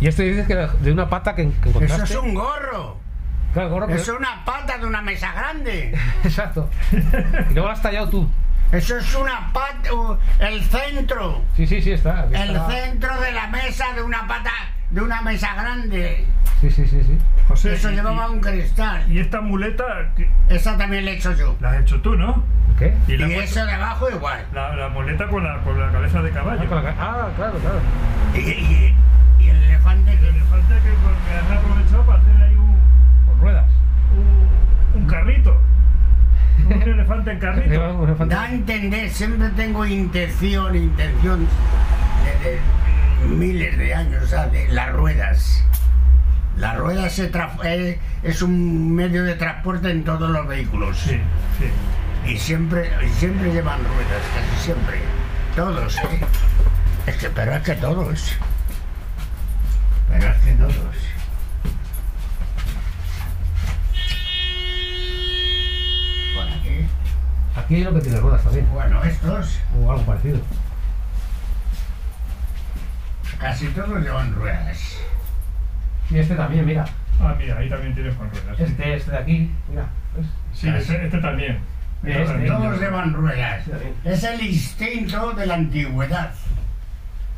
Y 0.00 0.06
esto 0.08 0.22
dices 0.22 0.46
que 0.46 0.54
de 0.54 0.92
una 0.92 1.08
pata 1.08 1.34
que, 1.34 1.50
que 1.50 1.84
Eso 1.84 2.04
es 2.04 2.14
un 2.16 2.34
gorro. 2.34 2.98
Claro, 3.52 3.70
gorro, 3.70 3.88
Eso 3.88 4.12
es 4.12 4.18
una 4.18 4.44
pata 4.44 4.76
de 4.78 4.86
una 4.86 5.00
mesa 5.00 5.32
grande. 5.32 5.96
Exacto. 6.24 6.68
Y 6.92 7.54
luego 7.54 7.68
lo 7.68 7.70
has 7.70 7.82
tallado 7.82 8.08
tú. 8.08 8.28
Eso 8.72 8.98
es 8.98 9.14
una 9.14 9.52
pata. 9.52 9.94
uh, 9.94 10.16
El 10.40 10.62
centro. 10.64 11.42
Sí, 11.56 11.66
sí, 11.66 11.80
sí, 11.80 11.92
está. 11.92 12.26
El 12.32 12.58
centro 12.68 13.20
de 13.20 13.32
la 13.32 13.46
mesa 13.48 13.92
de 13.94 14.02
una 14.02 14.26
pata. 14.26 14.50
De 14.90 15.00
una 15.00 15.22
mesa 15.22 15.54
grande. 15.54 16.26
Sí, 16.60 16.70
sí, 16.70 16.86
sí, 16.86 17.02
sí. 17.02 17.18
José, 17.48 17.74
Eso 17.74 17.90
y- 17.90 17.94
llevaba 17.96 18.30
un 18.30 18.40
cristal. 18.40 19.10
Y 19.12 19.18
esta 19.20 19.40
muleta 19.40 19.84
que- 20.16 20.28
Esa 20.48 20.76
también 20.78 21.04
la 21.04 21.10
he 21.12 21.14
hecho 21.16 21.32
yo. 21.34 21.56
la 21.60 21.70
has 21.72 21.80
hecho 21.82 22.00
tú, 22.00 22.16
¿no? 22.16 22.42
¿Qué? 22.78 22.94
Y 23.08 23.16
la, 23.16 23.26
eso 23.28 23.64
de 23.64 23.72
abajo 23.72 24.10
igual. 24.10 24.44
la, 24.54 24.74
la 24.76 24.88
muleta 24.88 25.28
con 25.28 25.44
la, 25.44 25.58
con 25.60 25.78
la 25.80 25.90
cabeza 25.92 26.22
de 26.22 26.30
Ah, 26.30 26.34
caballo. 26.34 26.66
con 26.68 26.82
la 26.84 26.94
ca- 26.94 26.96
ah, 26.98 27.28
claro, 27.36 27.58
claro. 27.58 27.78
Y, 28.34 28.38
y- 28.38 28.94
y 29.40 29.48
el 29.48 29.62
elefante 29.64 30.12
El 30.12 30.18
que. 30.18 30.28
elefante 30.28 30.74
que, 30.74 30.80
que 30.90 31.36
has 31.52 31.58
aprovechado 31.58 32.02
para 32.06 32.18
hacer 32.20 32.42
ahí 32.42 32.54
un, 32.54 32.76
Con 33.26 33.40
ruedas. 33.40 33.70
un, 34.94 35.00
un 35.02 35.06
carrito. 35.08 35.60
Un 36.66 36.72
elefante 36.82 37.30
en 37.32 37.40
Lleva 37.40 37.54
carrito. 37.54 37.94
un 37.98 38.08
elefante. 38.08 38.34
Da 38.34 38.42
a 38.42 38.50
entender, 38.52 39.10
siempre 39.10 39.48
tengo 39.50 39.84
intención, 39.86 40.74
intención 40.74 41.46
desde 42.24 42.58
miles 43.28 43.78
de 43.78 43.94
años, 43.94 44.28
¿sabes? 44.30 44.70
Las 44.72 44.92
ruedas. 44.92 45.62
Las 46.56 46.76
ruedas 46.78 47.12
se 47.12 47.30
tra- 47.30 47.62
es, 47.64 47.98
es 48.22 48.42
un 48.42 48.94
medio 48.94 49.24
de 49.24 49.34
transporte 49.34 49.90
en 49.90 50.04
todos 50.04 50.30
los 50.30 50.46
vehículos. 50.46 50.96
Sí, 50.98 51.20
sí. 51.58 52.30
Y 52.32 52.38
siempre, 52.38 52.90
y 53.04 53.08
siempre 53.10 53.52
llevan 53.52 53.80
ruedas, 53.84 54.22
casi 54.34 54.64
siempre. 54.64 54.98
Todos, 55.54 55.96
¿eh? 55.98 56.20
Es 57.06 57.16
que, 57.16 57.28
pero 57.30 57.54
es 57.54 57.62
que 57.62 57.74
todos. 57.74 58.32
Pero 60.10 60.28
es 60.28 60.36
que 60.38 60.52
todos. 60.52 60.74
Por 66.34 66.48
aquí. 66.48 66.86
Aquí 67.56 67.74
hay 67.76 67.84
lo 67.84 67.94
que 67.94 68.00
tiene 68.00 68.18
ruedas 68.20 68.42
también. 68.42 68.68
Bueno, 68.72 69.02
estos. 69.04 69.58
O 69.78 69.90
algo 69.90 70.04
parecido. 70.04 70.40
Casi 73.38 73.66
todos 73.68 74.00
llevan 74.02 74.34
ruedas. 74.34 74.95
Y 76.10 76.18
este 76.18 76.34
también, 76.34 76.64
mira. 76.66 76.84
Ah, 77.20 77.34
mira, 77.38 77.56
ahí 77.58 77.68
también 77.68 77.94
tienes 77.94 78.14
con 78.14 78.30
ruedas. 78.30 78.56
sí. 78.56 78.62
Este, 78.64 78.94
este 78.96 79.10
de 79.10 79.16
aquí, 79.18 79.50
mira. 79.68 79.86
¿ves? 80.16 80.26
Sí, 80.52 80.68
este, 80.68 81.04
este 81.06 81.18
también. 81.18 81.58
Mira, 82.02 82.18
Este 82.20 82.34
este. 82.34 82.46
también. 82.48 82.68
Todos 82.70 82.80
llevan 82.80 83.12
ruedas. 83.14 83.64
Es 84.04 84.24
el 84.24 84.40
instinto 84.42 85.32
de 85.32 85.46
la 85.46 85.54
antigüedad. 85.54 86.30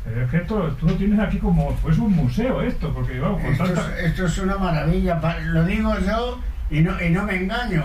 Pero 0.05 0.23
es 0.23 0.31
que 0.31 0.37
esto, 0.37 0.75
tú 0.79 0.87
lo 0.87 0.93
tienes 0.95 1.19
aquí 1.19 1.37
como 1.37 1.73
pues 1.77 1.97
un 1.97 2.15
museo 2.15 2.61
esto, 2.61 2.93
porque 2.93 3.19
vamos, 3.19 3.41
con 3.41 3.51
Esto 3.51 3.65
tanta... 3.65 3.99
es, 3.99 4.05
esto 4.05 4.25
es 4.25 4.37
una 4.39 4.57
maravilla. 4.57 5.19
Lo 5.45 5.63
digo 5.65 5.93
yo 5.99 6.39
y 6.69 6.81
no, 6.81 7.01
y 7.01 7.09
no 7.09 7.23
me 7.23 7.35
engaño. 7.35 7.83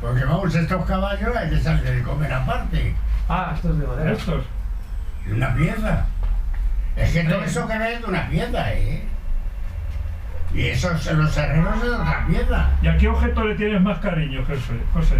Porque 0.00 0.24
vamos, 0.24 0.54
estos 0.54 0.84
caballos 0.86 1.36
hay 1.36 1.50
que 1.50 1.58
salir 1.60 1.82
de 1.82 2.02
comer 2.02 2.32
aparte. 2.32 2.94
Ah, 3.28 3.52
esto 3.54 3.70
es 3.72 3.78
de 3.78 3.86
madera. 3.86 4.12
Estos. 4.12 4.44
De 5.26 5.34
una 5.34 5.54
pieza. 5.54 6.06
Es 6.96 7.12
que 7.12 7.24
todo 7.24 7.42
eso 7.44 7.66
que 7.68 7.78
ves 7.78 7.94
es 7.94 8.00
de 8.00 8.06
una 8.06 8.28
pieza, 8.28 8.72
¿eh? 8.74 9.02
Y 10.54 10.66
esos, 10.66 11.06
los 11.12 11.36
es 11.36 11.52
de 11.82 11.90
otra 11.90 12.26
pieza. 12.28 12.70
¿Y 12.82 12.86
a 12.88 12.96
qué 12.98 13.08
objeto 13.08 13.44
le 13.44 13.54
tienes 13.54 13.80
más 13.80 13.98
cariño, 14.00 14.44
José? 14.46 14.80
José? 14.92 15.16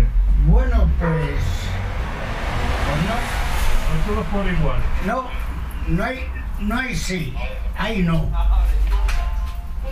Bueno, 0.46 0.88
pues. 0.98 1.40
Pues 2.86 3.02
no. 3.08 3.14
A 3.92 4.06
todos 4.06 4.26
por 4.26 4.46
igual. 4.52 4.78
No, 5.06 5.26
no 5.88 6.04
hay, 6.04 6.24
no 6.60 6.78
hay 6.78 6.94
sí, 6.94 7.34
hay 7.78 8.02
no. 8.02 8.30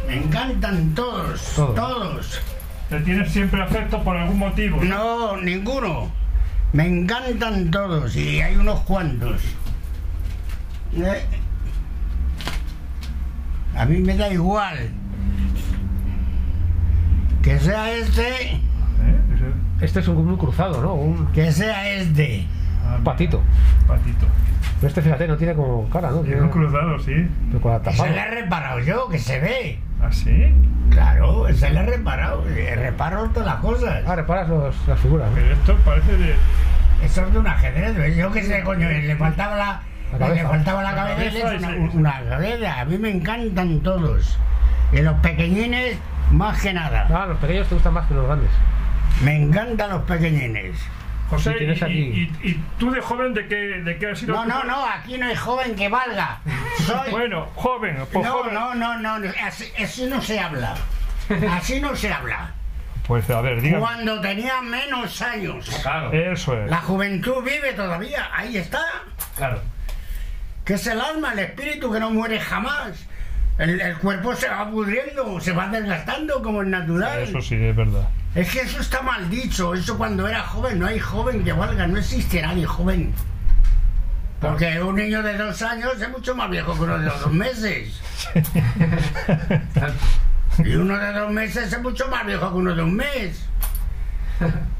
Me 0.06 0.16
encantan 0.18 0.94
todos, 0.94 1.52
Todos. 1.54 1.74
todos. 1.74 2.40
¿Te 2.90 3.00
tienes 3.00 3.32
siempre 3.32 3.62
afecto 3.62 4.02
por 4.02 4.16
algún 4.16 4.38
motivo? 4.38 4.82
No, 4.82 5.36
ninguno. 5.36 6.10
Me 6.72 6.86
encantan 6.86 7.70
todos 7.70 8.14
y 8.16 8.40
hay 8.40 8.56
unos 8.56 8.80
cuantos. 8.80 9.40
Eh, 10.96 11.24
A 13.76 13.84
mí 13.84 13.98
me 13.98 14.16
da 14.16 14.28
igual. 14.32 14.90
Que 17.42 17.58
sea 17.58 17.92
este, 17.92 18.52
¿Eh? 18.52 18.60
Este 19.80 20.00
es 20.00 20.08
un, 20.08 20.16
un 20.18 20.36
cruzado, 20.36 20.82
¿no? 20.82 20.94
Un 20.94 21.26
que 21.32 21.50
sea 21.52 21.88
este. 21.90 22.46
ah, 22.86 22.98
patito. 23.02 23.40
Patito. 23.86 24.26
Pero 24.80 24.88
este, 24.88 25.02
fíjate, 25.02 25.26
no 25.28 25.36
tiene 25.36 25.54
como 25.54 25.88
cara, 25.88 26.10
¿no? 26.10 26.20
Tiene 26.20 26.42
un 26.42 26.48
cruzado, 26.50 26.98
sí. 26.98 27.28
pero 27.48 27.60
con 27.60 27.72
la 27.72 27.92
Se 27.92 28.10
le 28.10 28.18
he 28.20 28.30
reparado 28.42 28.80
yo, 28.80 29.08
que 29.08 29.18
se 29.18 29.38
ve. 29.40 29.78
¿Ah, 30.02 30.10
sí? 30.10 30.52
Claro, 30.90 31.46
se 31.54 31.70
le 31.70 31.80
he 31.80 31.86
reparado. 31.86 32.46
eh, 32.48 32.74
Reparo 32.76 33.28
todas 33.30 33.46
las 33.46 33.56
cosas. 33.56 34.02
Ah, 34.06 34.16
reparas 34.16 34.48
los, 34.48 34.74
las 34.88 34.98
figuras, 35.00 35.28
¿no? 35.30 35.34
Pero 35.36 35.52
esto 35.52 35.76
parece 35.84 36.16
de... 36.16 36.34
Eso 37.04 37.26
es 37.26 37.32
de 37.32 37.38
un 37.38 37.46
ajedrez, 37.46 37.96
¿ves? 37.96 38.16
Yo 38.16 38.30
qué 38.32 38.42
sé, 38.42 38.62
coño, 38.62 38.88
le 38.88 39.16
faltaba 39.16 39.56
la, 39.56 39.82
le 40.34 40.42
faltaba 40.44 40.82
la 40.82 40.92
La 40.92 40.96
cabeza, 40.96 41.40
cabeza 41.40 41.54
es 41.54 41.62
y 41.62 41.64
una, 41.64 41.90
una 41.94 42.24
cabeza. 42.28 42.80
A 42.80 42.84
mí 42.84 42.98
me 42.98 43.10
encantan 43.10 43.80
todos. 43.80 44.38
Y 44.92 45.00
los 45.00 45.14
pequeñines, 45.20 45.96
más 46.30 46.60
que 46.60 46.72
nada. 46.72 47.06
Ah, 47.12 47.26
los 47.26 47.38
pequeños 47.38 47.68
te 47.68 47.74
gustan 47.74 47.94
más 47.94 48.06
que 48.08 48.14
los 48.14 48.26
grandes. 48.26 48.50
Me 49.22 49.36
encantan 49.36 49.90
los 49.90 50.02
pequeñines. 50.02 50.76
José, 51.28 51.54
y, 51.60 51.70
aquí- 51.70 51.92
y- 51.92 52.22
y- 52.42 52.50
y 52.50 52.64
tú 52.78 52.90
de 52.90 53.00
joven 53.00 53.32
de 53.34 53.46
qué, 53.46 53.54
de 53.54 53.98
qué 53.98 54.08
has 54.10 54.18
sido? 54.18 54.34
No, 54.34 54.44
no, 54.46 54.64
no, 54.64 54.84
aquí 54.84 55.16
no 55.16 55.26
hay 55.26 55.36
joven 55.36 55.76
que 55.76 55.88
valga. 55.88 56.40
Soy... 56.84 57.10
Bueno, 57.12 57.46
joven, 57.54 57.98
pues 58.12 58.26
No, 58.26 58.32
joven. 58.32 58.54
no, 58.54 58.74
no, 58.74 58.98
no, 58.98 59.28
así, 59.46 59.70
así 59.80 60.06
no 60.06 60.20
se 60.22 60.40
habla. 60.40 60.74
Así 61.52 61.80
no 61.80 61.94
se 61.94 62.12
habla. 62.12 62.50
Pues 63.06 63.30
a 63.30 63.40
ver, 63.40 63.60
dígame. 63.60 63.80
Cuando 63.80 64.20
tenía 64.20 64.60
menos 64.62 65.22
años. 65.22 65.68
Claro. 65.82 66.12
Eso 66.12 66.60
es. 66.60 66.68
La 66.68 66.78
juventud 66.78 67.44
vive 67.44 67.72
todavía, 67.74 68.28
ahí 68.34 68.56
está. 68.56 68.82
Claro. 69.36 69.60
que 70.64 70.74
es 70.74 70.86
el 70.88 71.00
alma, 71.00 71.32
el 71.32 71.38
espíritu 71.40 71.92
que 71.92 72.00
no 72.00 72.10
muere 72.10 72.40
jamás. 72.40 73.06
El, 73.60 73.78
el 73.78 73.98
cuerpo 73.98 74.34
se 74.34 74.48
va 74.48 74.70
pudriendo, 74.70 75.38
se 75.38 75.52
va 75.52 75.68
desgastando 75.68 76.42
como 76.42 76.62
es 76.62 76.68
natural. 76.68 77.20
Eso 77.20 77.42
sí, 77.42 77.56
es 77.56 77.76
verdad. 77.76 78.08
Es 78.34 78.50
que 78.50 78.60
eso 78.60 78.80
está 78.80 79.02
mal 79.02 79.28
dicho. 79.28 79.74
Eso 79.74 79.98
cuando 79.98 80.26
era 80.26 80.40
joven, 80.40 80.78
no 80.78 80.86
hay 80.86 80.98
joven 80.98 81.44
que 81.44 81.52
valga, 81.52 81.86
no 81.86 81.98
existe 81.98 82.40
nadie 82.40 82.64
joven. 82.64 83.12
Porque 84.40 84.80
un 84.82 84.96
niño 84.96 85.22
de 85.22 85.36
dos 85.36 85.60
años 85.60 86.00
es 86.00 86.08
mucho 86.08 86.34
más 86.34 86.48
viejo 86.48 86.74
que 86.74 86.80
uno 86.80 86.98
de 86.98 87.04
dos 87.04 87.32
meses. 87.32 88.00
Y 90.64 90.74
uno 90.76 90.96
de 90.96 91.12
dos 91.12 91.30
meses 91.30 91.70
es 91.70 91.82
mucho 91.82 92.08
más 92.08 92.24
viejo 92.24 92.48
que 92.50 92.56
uno 92.56 92.74
de 92.74 92.82
un 92.82 92.96
mes. 92.96 93.44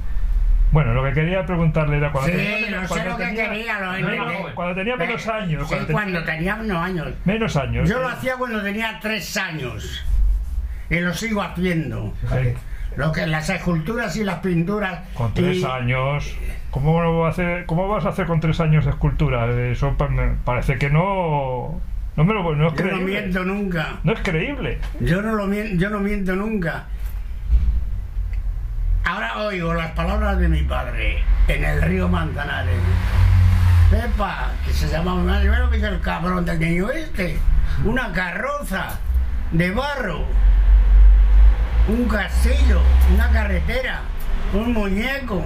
Bueno, 0.73 0.95
lo 0.95 1.03
que 1.03 1.13
quería 1.13 1.45
preguntarle 1.45 1.97
era 1.97 2.13
cuando 2.13 2.31
Sí, 2.31 2.37
tenía, 2.37 2.81
no 2.81 2.89
sé 2.89 3.05
lo 3.05 3.17
que 3.17 3.35
quería, 3.35 3.81
lo 3.81 3.99
no, 3.99 4.55
cuando 4.55 4.75
tenía 4.77 4.97
menos 4.97 5.27
años. 5.27 5.63
Sí, 5.69 5.69
cuando 5.69 5.87
tenía- 5.87 5.93
cuando 6.01 6.25
tenía 6.25 6.57
menos 6.57 6.79
años. 6.85 7.09
menos 7.25 7.57
años. 7.57 7.89
Yo 7.89 8.01
lo 8.01 8.09
eh, 8.09 8.13
hacía 8.13 8.37
cuando 8.37 8.63
tenía 8.63 8.99
tres 9.03 9.37
años. 9.37 10.05
Y 10.89 11.01
lo 11.01 11.13
sigo 11.15 11.43
haciendo. 11.43 12.15
eh, 12.35 12.55
Lo 12.97 13.13
que 13.13 13.27
las 13.27 13.49
esculturas 13.51 14.17
y 14.17 14.25
las 14.25 14.41
pinturas. 14.41 15.01
Con 15.15 15.33
tres 15.35 15.59
y- 15.59 15.65
años. 15.65 16.37
¿Cómo, 16.71 17.01
lo 17.03 17.19
va 17.19 17.29
a 17.29 17.31
hacer, 17.31 17.67
¿Cómo 17.67 17.89
vas 17.89 18.05
a 18.05 18.11
hacer 18.11 18.27
con 18.27 18.41
tres 18.41 18.61
años 18.61 18.87
escultura? 18.87 19.47
Eso 19.71 19.97
pa- 19.97 20.09
me 20.09 20.35
parece 20.45 20.77
que 20.79 20.91
no. 20.91 21.81
No 22.17 22.25
me 22.25 22.35
lo 22.35 22.55
no 22.55 22.69
es 22.69 22.75
Yo 22.75 22.85
no 22.85 22.91
creíble. 22.91 23.05
miento 23.21 23.45
nunca. 23.45 23.97
No 24.05 24.13
es 24.13 24.21
creíble. 24.21 24.79
Yo 25.01 25.23
no, 25.23 25.35
lo 25.35 25.53
yo 25.53 25.91
no 25.91 26.01
miento 26.01 26.35
nunca. 26.37 26.87
Ahora 29.05 29.39
oigo 29.39 29.75
las 29.75 29.93
palabras 29.93 30.39
de 30.39 30.49
mi 30.49 30.63
padre 30.63 31.23
en 31.49 31.65
el 31.65 31.83
río 31.83 32.09
Manzanares. 32.09 32.75
Pepa, 33.91 34.51
que 34.65 34.73
se 34.73 34.89
llama 34.89 35.17
mi 35.17 35.27
madre, 35.27 35.49
"Mira 35.49 35.61
lo 35.61 35.71
que 35.71 35.79
hizo 35.79 35.89
el 35.89 36.01
cabrón 36.01 36.45
del 36.45 36.61
niño 36.61 36.91
este. 36.91 37.39
Una 37.85 38.13
carroza 38.13 38.99
de 39.53 39.71
barro, 39.73 40.25
un 41.89 42.05
castillo, 42.09 42.81
una 43.15 43.29
carretera, 43.31 44.01
un 44.55 44.73
muñeco. 44.73 45.43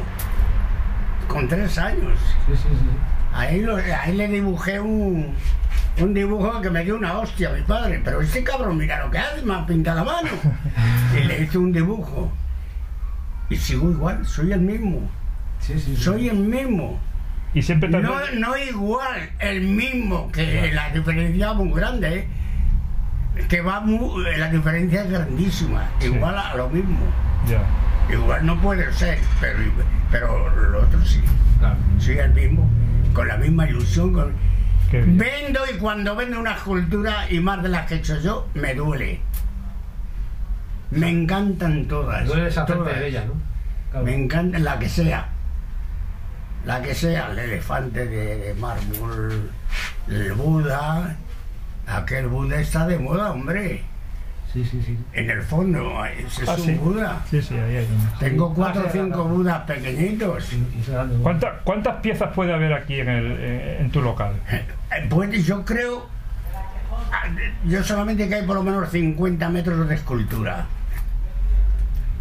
Con 1.29 1.49
tres 1.49 1.79
años. 1.79 2.19
Sí, 2.47 2.53
sí, 2.57 2.69
sí. 2.69 2.89
Ahí, 3.33 3.61
lo- 3.63 3.77
ahí 3.77 4.15
le 4.15 4.29
dibujé 4.29 4.79
un, 4.79 5.35
un 6.01 6.15
dibujo 6.15 6.61
que 6.61 6.69
me 6.71 6.85
dio 6.85 6.97
una 6.97 7.19
hostia 7.19 7.49
a 7.49 7.53
mi 7.53 7.63
padre. 7.63 8.01
Pero 8.05 8.21
este 8.21 8.45
cabrón, 8.45 8.77
mira 8.77 9.03
lo 9.05 9.11
que 9.11 9.19
hace, 9.19 9.41
me 9.43 9.55
ha 9.55 9.65
pintado 9.65 10.05
la 10.05 10.13
mano. 10.13 10.29
Y 11.19 11.25
le 11.25 11.43
hice 11.43 11.57
un 11.57 11.73
dibujo. 11.73 12.31
Y 13.51 13.57
sigo 13.57 13.91
igual, 13.91 14.25
soy 14.27 14.53
el 14.53 14.61
mismo. 14.61 15.09
Sí, 15.61 15.75
sí, 15.79 15.95
sí. 15.97 16.03
Soy 16.03 16.29
el 16.29 16.37
mismo. 16.39 16.99
Y 17.55 17.63
siempre 17.63 17.89
te 17.89 17.99
No, 18.01 18.15
no 18.37 18.57
igual, 18.57 19.31
el 19.39 19.61
mismo, 19.63 20.31
que 20.33 20.71
la 20.73 20.91
diferencia 20.91 21.51
es 21.51 21.57
muy 21.57 21.73
grande. 21.73 22.19
¿eh? 23.37 23.47
Que 23.49 23.61
va 23.61 23.81
mu- 23.81 24.19
la 24.19 24.51
diferencia 24.51 25.03
es 25.05 25.11
grandísima. 25.11 25.89
Sí. 26.01 26.07
Igual 26.07 26.37
a 26.39 26.55
lo 26.57 26.69
mismo. 26.69 26.99
Igual 28.13 28.45
no 28.45 28.61
puede 28.61 28.93
ser, 28.93 29.19
pero, 29.41 29.59
pero 30.11 30.51
lo 30.71 30.83
otro 30.83 31.03
sí. 31.05 31.21
Claro. 31.59 31.77
Soy 31.99 32.19
el 32.19 32.33
mismo, 32.35 32.69
con 33.13 33.29
la 33.29 33.37
misma 33.37 33.69
ilusión. 33.69 34.13
con-. 34.13 34.33
Vendo 34.93 35.61
y 35.73 35.79
cuando 35.79 36.15
vendo 36.15 36.39
una 36.39 36.55
escultura 36.55 37.27
y 37.31 37.41
más 37.41 37.63
de 37.63 37.69
las 37.69 37.87
que 37.87 37.95
he 37.95 37.99
hecho 37.99 38.21
yo, 38.21 38.49
me 38.55 38.75
duele. 38.75 39.21
Me 40.91 41.09
encantan 41.09 41.87
todas. 41.87 42.27
Duele 42.27 42.45
deshacerte 42.45 42.83
todas. 42.83 42.99
de 43.01 43.09
ella, 43.09 43.25
¿no? 43.27 43.33
Claro. 43.91 44.07
Me 44.07 44.15
encanta 44.15 44.59
la 44.59 44.79
que 44.79 44.89
sea. 44.89 45.29
La 46.65 46.81
que 46.81 46.95
sea, 46.95 47.31
el 47.31 47.39
elefante 47.39 48.07
de, 48.07 48.37
de 48.39 48.55
mármol, 48.55 49.51
el 50.09 50.33
Buda. 50.33 51.17
Aquel 51.87 52.29
Buda 52.29 52.59
está 52.61 52.87
de 52.87 52.99
moda, 52.99 53.33
hombre. 53.33 53.83
Sí, 54.51 54.65
sí, 54.65 54.81
sí. 54.83 54.97
En 55.13 55.29
el 55.31 55.43
fondo, 55.43 56.05
ese 56.07 56.45
es 56.45 56.49
Ah, 56.49 56.57
un. 56.57 56.79
Buda. 56.79 57.21
Sí, 57.29 57.43
sí, 57.43 57.55
ahí 57.55 57.77
hay 57.77 57.89
uno. 57.93 58.11
Tengo 58.21 58.55
cuatro 58.55 58.83
o 58.83 58.87
Ah, 58.87 58.91
cinco 58.93 59.07
claro. 59.09 59.25
Budas 59.29 59.61
pequeñitos. 59.63 60.53
Y- 60.53 60.79
y 60.79 60.83
se 60.83 60.93
dan 60.93 61.11
de- 61.11 61.17
¿Cuánta- 61.23 61.59
¿Cuántas 61.65 61.97
piezas 61.97 62.33
puede 62.35 62.55
haber 62.55 62.73
aquí 62.73 63.01
en, 63.01 63.09
el, 63.09 63.37
eh, 63.39 63.79
en 63.81 63.91
tu 63.91 64.01
local? 64.01 64.33
Eh, 64.51 64.65
Pues 65.11 65.45
yo 65.45 65.65
creo, 65.65 66.07
ah, 66.07 66.24
yo 67.67 67.83
solamente 67.85 68.29
que 68.29 68.35
hay 68.37 68.43
por 68.47 68.57
lo 68.57 68.63
menos 68.63 68.91
50 68.91 69.49
metros 69.49 69.89
de 69.89 69.95
escultura. 69.95 70.67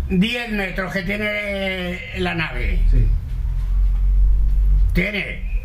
10 0.10 0.52
metros 0.52 0.92
que 0.94 1.02
tiene 1.04 2.00
la 2.20 2.36
nave. 2.36 2.82
Sí. 2.92 3.08
Tiene, 4.94 5.64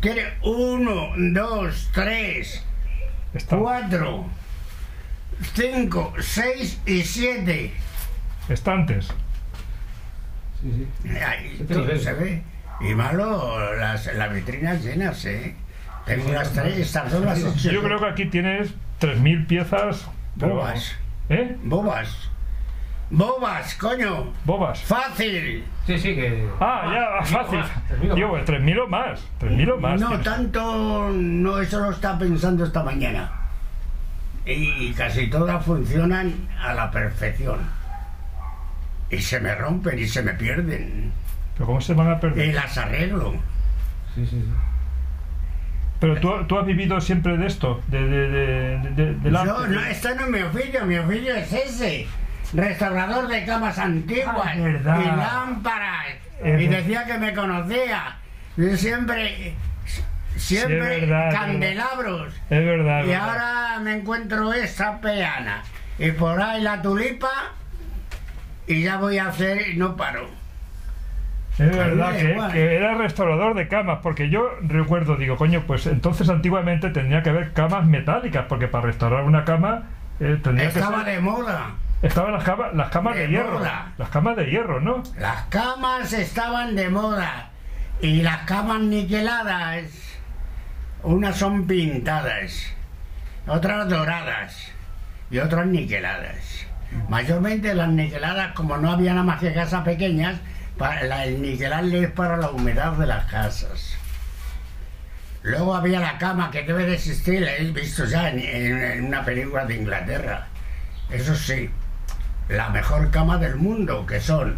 tiene 0.00 0.22
1, 0.42 1.10
2, 1.16 1.90
3, 1.94 2.64
Está- 3.34 3.56
4, 3.56 4.26
5, 5.54 6.14
6 6.18 6.80
y 6.86 7.02
7. 7.02 7.72
Estantes. 8.48 9.08
Sí, 10.60 10.86
sí. 11.02 11.08
Ahí 11.10 11.52
Siete 11.56 11.74
todo 11.74 11.82
niveles. 11.84 12.02
se 12.04 12.12
ve. 12.14 12.42
Y 12.80 12.94
malo, 12.94 13.74
las, 13.76 14.06
las 14.14 14.32
vitrinas 14.34 14.82
llenas, 14.82 15.24
¿eh? 15.26 15.54
Tengo 16.06 16.32
las 16.32 16.52
tres, 16.52 16.78
estas 16.78 17.10
dos 17.10 17.22
las 17.22 17.38
he 17.40 17.70
Yo 17.70 17.82
creo 17.82 17.98
que 17.98 18.06
aquí 18.06 18.26
tienes 18.26 18.72
3.000 19.00 19.46
piezas. 19.46 20.08
Bobas. 20.36 20.96
¿Eh? 21.28 21.56
Bobas. 21.64 22.30
Bobas, 23.10 23.74
coño. 23.74 24.32
Bobas. 24.44 24.80
Fácil. 24.82 25.64
Sí, 25.86 25.98
sí, 25.98 26.14
que. 26.14 26.48
Ah, 26.60 27.20
ya, 27.20 27.24
fácil. 27.24 27.60
Digo, 28.14 28.32
más. 28.32 28.44
3.000 28.44 28.80
o 28.80 28.86
más. 28.88 29.20
3.000 29.40 29.72
o 29.72 29.76
más. 29.78 30.00
No, 30.00 30.08
tienes. 30.08 30.24
tanto, 30.24 31.10
no, 31.12 31.58
eso 31.58 31.80
lo 31.80 31.90
está 31.90 32.18
pensando 32.18 32.64
esta 32.64 32.82
mañana. 32.82 33.30
Y, 34.44 34.92
casi 34.92 35.26
todas 35.28 35.64
funcionan 35.64 36.48
a 36.60 36.72
la 36.72 36.90
perfección. 36.90 37.58
Y 39.10 39.18
se 39.18 39.40
me 39.40 39.54
rompen 39.56 39.98
y 39.98 40.06
se 40.06 40.22
me 40.22 40.34
pierden. 40.34 41.12
Pero 41.54 41.66
¿cómo 41.66 41.80
se 41.80 41.94
van 41.94 42.10
a 42.10 42.16
Y 42.16 42.20
perder? 42.20 42.54
las 42.54 42.78
arreglo. 42.78 43.34
Sí, 44.14 44.24
sí, 44.24 44.40
sí. 44.40 44.52
Pero 46.00 46.20
tú, 46.20 46.44
tú 46.46 46.58
has 46.58 46.66
vivido 46.66 47.00
siempre 47.00 47.36
de 47.38 47.46
esto, 47.46 47.80
de, 47.88 48.02
de, 48.06 48.28
de, 48.28 49.14
de- 49.14 49.30
Yo, 49.30 49.38
arte. 49.38 49.68
no, 49.74 49.80
este 49.80 50.14
no 50.14 50.24
es 50.24 50.28
mi 50.30 50.42
oficio, 50.42 50.84
mi 50.86 50.96
oficio 50.98 51.34
es 51.34 51.52
ese. 51.52 52.06
Restaurador 52.52 53.28
de 53.28 53.44
camas 53.44 53.78
antiguas 53.78 54.36
Ah, 54.36 54.54
y 54.56 55.16
lámparas. 55.16 56.06
Es 56.42 56.60
y 56.60 56.66
decía 56.68 57.04
que 57.06 57.18
me 57.18 57.32
conocía. 57.34 58.18
Yo 58.56 58.76
siempre, 58.76 59.54
siempre 60.36 60.96
es 60.96 61.00
verdad, 61.08 61.28
es 61.28 61.34
candelabros. 61.34 62.34
Es 62.50 62.64
verdad. 62.64 63.00
es 63.00 63.06
Y 63.06 63.08
verdad. 63.10 63.28
ahora 63.30 63.78
me 63.80 63.94
encuentro 63.96 64.52
esta 64.52 65.00
peana. 65.00 65.62
Y 65.98 66.10
por 66.12 66.40
ahí 66.40 66.60
la 66.62 66.82
tulipa. 66.82 67.30
Y 68.66 68.82
ya 68.82 68.96
voy 68.98 69.18
a 69.18 69.28
hacer 69.28 69.68
y 69.70 69.76
no 69.76 69.96
paro. 69.96 70.28
Es 71.58 71.74
verdad 71.74 72.16
que, 72.16 72.32
igual. 72.32 72.52
que 72.52 72.76
era 72.76 72.94
restaurador 72.94 73.54
de 73.54 73.66
camas, 73.68 74.00
porque 74.02 74.28
yo 74.28 74.50
recuerdo, 74.60 75.16
digo, 75.16 75.36
coño, 75.36 75.62
pues 75.66 75.86
entonces 75.86 76.28
antiguamente 76.28 76.90
tendría 76.90 77.22
que 77.22 77.30
haber 77.30 77.52
camas 77.52 77.86
metálicas, 77.86 78.44
porque 78.48 78.68
para 78.68 78.86
restaurar 78.86 79.24
una 79.24 79.44
cama 79.44 79.84
eh, 80.20 80.38
tendría 80.42 80.70
que 80.70 80.80
ser... 80.80 81.04
de 81.04 81.20
moda. 81.20 81.70
Estaban 82.02 82.32
las 82.32 82.44
camas, 82.44 82.74
las 82.74 82.90
camas 82.90 83.14
de, 83.14 83.22
de 83.22 83.28
hierro. 83.28 83.58
moda. 83.58 83.92
Las 83.96 84.08
camas 84.10 84.36
de 84.36 84.50
hierro, 84.50 84.80
¿no? 84.80 85.02
Las 85.18 85.44
camas 85.44 86.12
estaban 86.12 86.76
de 86.76 86.90
moda. 86.90 87.50
Y 88.02 88.20
las 88.22 88.38
camas 88.42 88.80
niqueladas. 88.80 89.84
Unas 91.02 91.36
son 91.36 91.66
pintadas. 91.66 92.74
Otras 93.46 93.88
doradas. 93.88 94.72
Y 95.30 95.38
otras 95.38 95.66
niqueladas. 95.66 96.66
Mayormente 97.08 97.74
las 97.74 97.88
niqueladas, 97.88 98.52
como 98.52 98.76
no 98.76 98.92
había 98.92 99.12
nada 99.12 99.24
más 99.24 99.40
que 99.40 99.52
casas 99.52 99.82
pequeñas, 99.82 100.38
para, 100.78 101.02
la- 101.04 101.24
el 101.24 101.44
es 101.44 102.10
para 102.10 102.36
la 102.36 102.50
humedad 102.50 102.92
de 102.92 103.06
las 103.06 103.24
casas. 103.26 103.94
Luego 105.42 105.74
había 105.74 106.00
la 106.00 106.18
cama 106.18 106.50
que 106.50 106.62
debe 106.64 106.86
de 106.86 106.94
existir, 106.94 107.40
la 107.42 107.54
he 107.56 107.64
visto 107.70 108.04
ya 108.04 108.30
en, 108.30 108.40
en- 108.40 108.82
en 108.82 109.04
una 109.04 109.24
película 109.24 109.64
de 109.64 109.76
Inglaterra. 109.76 110.46
Eso 111.10 111.34
sí, 111.36 111.70
la 112.48 112.68
mejor 112.70 113.10
cama 113.10 113.38
del 113.38 113.56
mundo, 113.56 114.06
que 114.06 114.20
son 114.20 114.56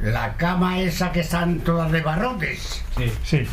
la 0.00 0.34
cama 0.34 0.80
esa 0.80 1.12
que 1.12 1.20
están 1.20 1.60
todas 1.60 1.92
de 1.92 2.00
barrotes. 2.00 2.82
Sí. 2.96 3.12
Sí, 3.24 3.46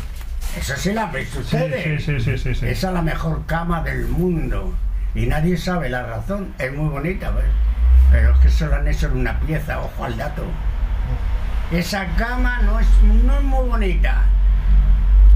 Eso 0.58 0.76
sí 0.76 0.92
la 0.92 1.04
han 1.04 1.12
visto 1.12 1.36
sí, 1.38 1.56
ustedes. 1.56 2.04
sí, 2.04 2.18
sí, 2.18 2.20
sí, 2.20 2.38
sí, 2.38 2.54
sí. 2.54 2.66
Esa 2.66 2.88
es 2.88 2.94
la 2.94 3.02
mejor 3.02 3.46
cama 3.46 3.82
del 3.82 4.06
mundo. 4.08 4.74
Y 5.14 5.26
nadie 5.26 5.56
sabe 5.56 5.88
la 5.88 6.02
razón. 6.02 6.54
Es 6.58 6.72
muy 6.72 6.88
bonita, 6.88 7.30
¿ves? 7.30 7.44
Pero 8.10 8.32
es 8.34 8.38
que 8.38 8.50
se 8.50 8.66
lo 8.66 8.74
han 8.74 8.86
hecho 8.88 9.06
en 9.06 9.12
una 9.18 9.38
pieza, 9.40 9.78
ojo 9.80 10.04
al 10.04 10.16
dato. 10.16 10.44
Esa 11.72 12.06
cama 12.16 12.60
no 12.62 12.78
es, 12.78 12.86
no 13.02 13.36
es 13.36 13.42
muy 13.42 13.68
bonita, 13.68 14.22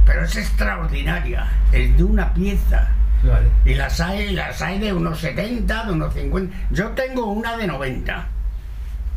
pero 0.04 0.24
es 0.24 0.36
extraordinaria. 0.36 1.48
Es 1.72 1.96
de 1.96 2.04
una 2.04 2.32
pieza. 2.32 2.88
Vale. 3.22 3.48
Y 3.64 3.74
las 3.74 4.00
hay, 4.00 4.32
las 4.32 4.62
hay 4.62 4.78
de 4.78 4.92
unos 4.92 5.18
70, 5.18 5.84
de 5.84 5.92
unos 5.92 6.14
50. 6.14 6.56
Yo 6.70 6.90
tengo 6.90 7.32
una 7.32 7.56
de 7.56 7.66
90. 7.66 8.26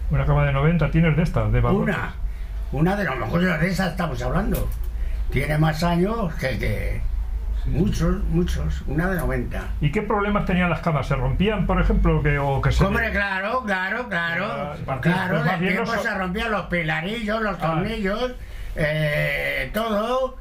Una 0.09 0.25
cama 0.25 0.45
de 0.45 0.53
90 0.53 0.91
tienes 0.91 1.15
de 1.15 1.23
estas, 1.23 1.51
de 1.51 1.61
barrotes. 1.61 1.95
Una. 1.95 2.13
Una 2.71 2.95
de 2.95 3.03
lo 3.03 3.15
mejor 3.15 3.41
de 3.59 3.67
esas 3.67 3.91
estamos 3.91 4.21
hablando. 4.21 4.67
Tiene 5.29 5.57
más 5.57 5.83
años 5.83 6.33
que, 6.35 6.57
que 6.57 7.01
muchos, 7.65 8.23
muchos. 8.25 8.81
Una 8.87 9.07
de 9.09 9.17
90. 9.17 9.61
¿Y 9.81 9.91
qué 9.91 10.01
problemas 10.01 10.45
tenían 10.45 10.69
las 10.69 10.79
camas? 10.81 11.07
¿Se 11.07 11.15
rompían, 11.15 11.65
por 11.67 11.79
ejemplo, 11.81 12.21
que, 12.23 12.37
o 12.39 12.61
que 12.61 12.71
se... 12.71 12.83
Hombre, 12.83 13.11
claro, 13.11 13.63
claro, 13.65 14.07
claro. 14.09 14.73
Claro, 15.01 15.41
pues 15.43 15.59
tiempo 15.59 15.91
se 15.97 16.13
rompían 16.13 16.51
los 16.51 16.65
pilarillos, 16.67 17.41
los 17.41 17.55
Ah. 17.55 17.61
tornillos, 17.61 18.33
eh, 18.75 19.69
todo. 19.73 20.37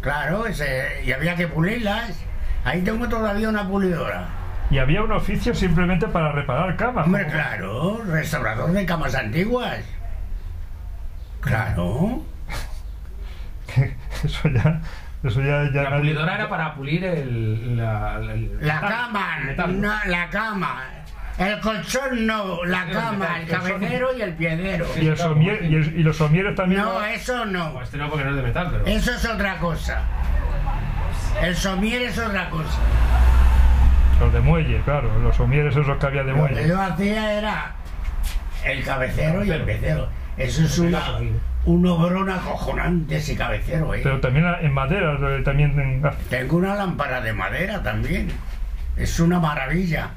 Claro, 0.00 0.46
ese- 0.46 1.02
y 1.04 1.12
había 1.12 1.34
que 1.36 1.48
pulirlas. 1.48 2.18
Ahí 2.64 2.82
tengo 2.82 3.08
todavía 3.08 3.48
una 3.48 3.66
pulidora. 3.68 4.26
Y 4.70 4.78
había 4.78 5.02
un 5.02 5.12
oficio 5.12 5.54
simplemente 5.54 6.08
para 6.08 6.32
reparar 6.32 6.76
camas. 6.76 7.06
Hombre, 7.06 7.26
claro, 7.26 8.02
restaurador 8.06 8.72
de 8.72 8.84
camas 8.84 9.14
antiguas. 9.14 9.78
Claro. 11.40 12.22
Eso 14.24 14.48
ya, 14.48 14.80
eso 15.28 15.40
ya, 15.42 15.64
ya 15.72 15.82
La 15.82 15.90
nadie- 15.90 15.98
pulidora 16.00 16.34
era 16.34 16.48
para 16.48 16.74
pulir 16.74 17.04
el, 17.04 17.76
la, 17.76 18.18
la- 18.18 18.32
el- 18.32 18.50
La 18.60 18.74
metal, 18.74 18.88
cama, 18.90 19.38
el 19.48 19.80
no, 19.80 19.94
la 20.06 20.28
cama. 20.30 20.84
El 21.38 21.60
colchón 21.60 22.26
no, 22.26 22.64
la 22.64 22.86
cama, 22.86 23.40
el 23.40 23.46
cabecero 23.48 24.08
y 24.16 24.22
el 24.22 24.32
piedero. 24.34 24.86
Y, 24.98 25.06
el 25.08 25.18
somier- 25.18 25.62
y, 25.70 25.74
el- 25.74 26.00
y 26.00 26.02
los 26.02 26.16
somieres 26.16 26.54
también. 26.54 26.80
No, 26.80 27.04
eso 27.04 27.44
no. 27.44 27.72
No, 27.74 27.82
este 27.82 27.98
no 27.98 28.08
porque 28.08 28.24
no 28.24 28.30
es 28.30 28.36
de 28.36 28.42
metal, 28.42 28.68
pero... 28.72 28.86
Eso 28.86 29.12
es 29.12 29.24
otra 29.26 29.58
cosa. 29.58 30.02
El 31.42 31.54
somier 31.54 32.00
es 32.02 32.18
otra 32.18 32.48
cosa. 32.48 32.78
Los 34.18 34.32
de 34.32 34.40
muelle, 34.40 34.80
claro. 34.86 35.10
Los 35.18 35.36
somieres 35.36 35.76
esos 35.76 35.98
que 35.98 36.06
había 36.06 36.22
de 36.24 36.30
Lo 36.32 36.36
que 36.36 36.40
muelle. 36.54 36.68
yo 36.68 36.80
hacía 36.80 37.32
era 37.34 37.74
el 38.64 38.82
cabecero 38.82 39.44
y 39.44 39.50
el 39.50 39.62
pecero. 39.62 40.08
Eso 40.38 40.64
es 40.64 40.78
una, 40.78 41.02
un 41.66 41.86
obrón 41.86 42.30
acojonante 42.30 43.16
ese 43.16 43.36
cabecero, 43.36 43.94
¿eh? 43.94 44.00
Pero 44.02 44.20
también 44.20 44.46
en 44.62 44.72
madera, 44.72 45.18
también 45.44 45.78
en- 45.78 46.02
Tengo 46.30 46.56
una 46.56 46.74
lámpara 46.74 47.20
de 47.20 47.32
madera 47.32 47.82
también. 47.82 48.28
Es 48.96 49.20
una 49.20 49.38
maravilla. 49.40 50.10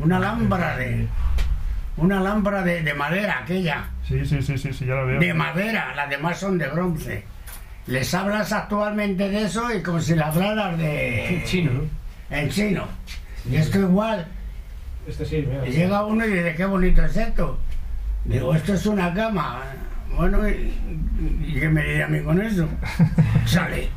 Una 0.00 0.18
lámpara 0.18 0.76
de. 0.76 1.06
Una 1.96 2.20
lámpara 2.20 2.62
de, 2.62 2.82
de 2.82 2.92
madera, 2.94 3.40
aquella. 3.44 3.84
Sí, 4.06 4.26
sí, 4.26 4.42
sí, 4.42 4.58
sí, 4.58 4.72
sí, 4.72 4.84
ya 4.84 4.94
lo 4.94 5.06
veo. 5.06 5.20
De 5.20 5.32
madera, 5.32 5.94
las 5.94 6.10
demás 6.10 6.38
son 6.38 6.58
de 6.58 6.66
bronce. 6.68 7.24
Les 7.86 8.12
hablas 8.14 8.52
actualmente 8.52 9.28
de 9.28 9.42
eso 9.44 9.72
y 9.72 9.82
como 9.82 10.00
si 10.00 10.14
le 10.16 10.22
hablaras 10.24 10.76
de. 10.76 11.42
Chino, 11.46 11.70
¿no? 11.72 11.82
En 12.36 12.48
chino. 12.50 12.84
Y 13.48 13.56
esto 13.56 13.78
igual. 13.78 14.26
Este 15.06 15.24
sí, 15.24 15.46
mira. 15.48 15.66
Y 15.68 15.70
llega 15.72 16.04
uno 16.04 16.24
y 16.26 16.30
dice, 16.32 16.54
qué 16.56 16.64
bonito 16.64 17.04
es 17.04 17.16
esto. 17.16 17.58
Digo, 18.24 18.54
esto 18.54 18.74
es 18.74 18.86
una 18.86 19.12
cama. 19.14 19.60
Bueno, 20.16 20.48
¿y, 20.48 20.72
y 21.46 21.56
qué 21.60 21.68
me 21.68 21.82
diré 21.82 22.04
a 22.04 22.08
mí 22.08 22.20
con 22.20 22.40
eso? 22.40 22.68
Sale. 23.46 23.88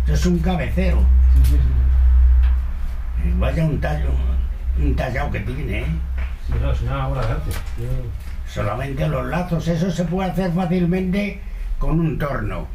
Esto 0.00 0.14
es 0.14 0.26
un 0.26 0.38
cabecero. 0.38 1.02
Y 3.24 3.38
vaya 3.38 3.64
un 3.64 3.80
tallo, 3.80 4.10
un 4.78 4.94
tallado 4.94 5.30
que 5.30 5.40
tiene, 5.40 5.80
¿eh? 5.80 5.86
Sí, 6.46 6.54
no, 6.60 6.70
es 6.70 6.80
una 6.82 7.08
obra 7.08 7.26
de 7.26 7.32
arte. 7.32 7.50
Yo- 7.78 7.86
Solamente 8.48 9.08
los 9.08 9.26
lazos, 9.26 9.66
eso 9.66 9.90
se 9.90 10.04
puede 10.04 10.30
hacer 10.30 10.52
fácilmente 10.52 11.40
con 11.78 11.98
un 11.98 12.16
torno. 12.16 12.68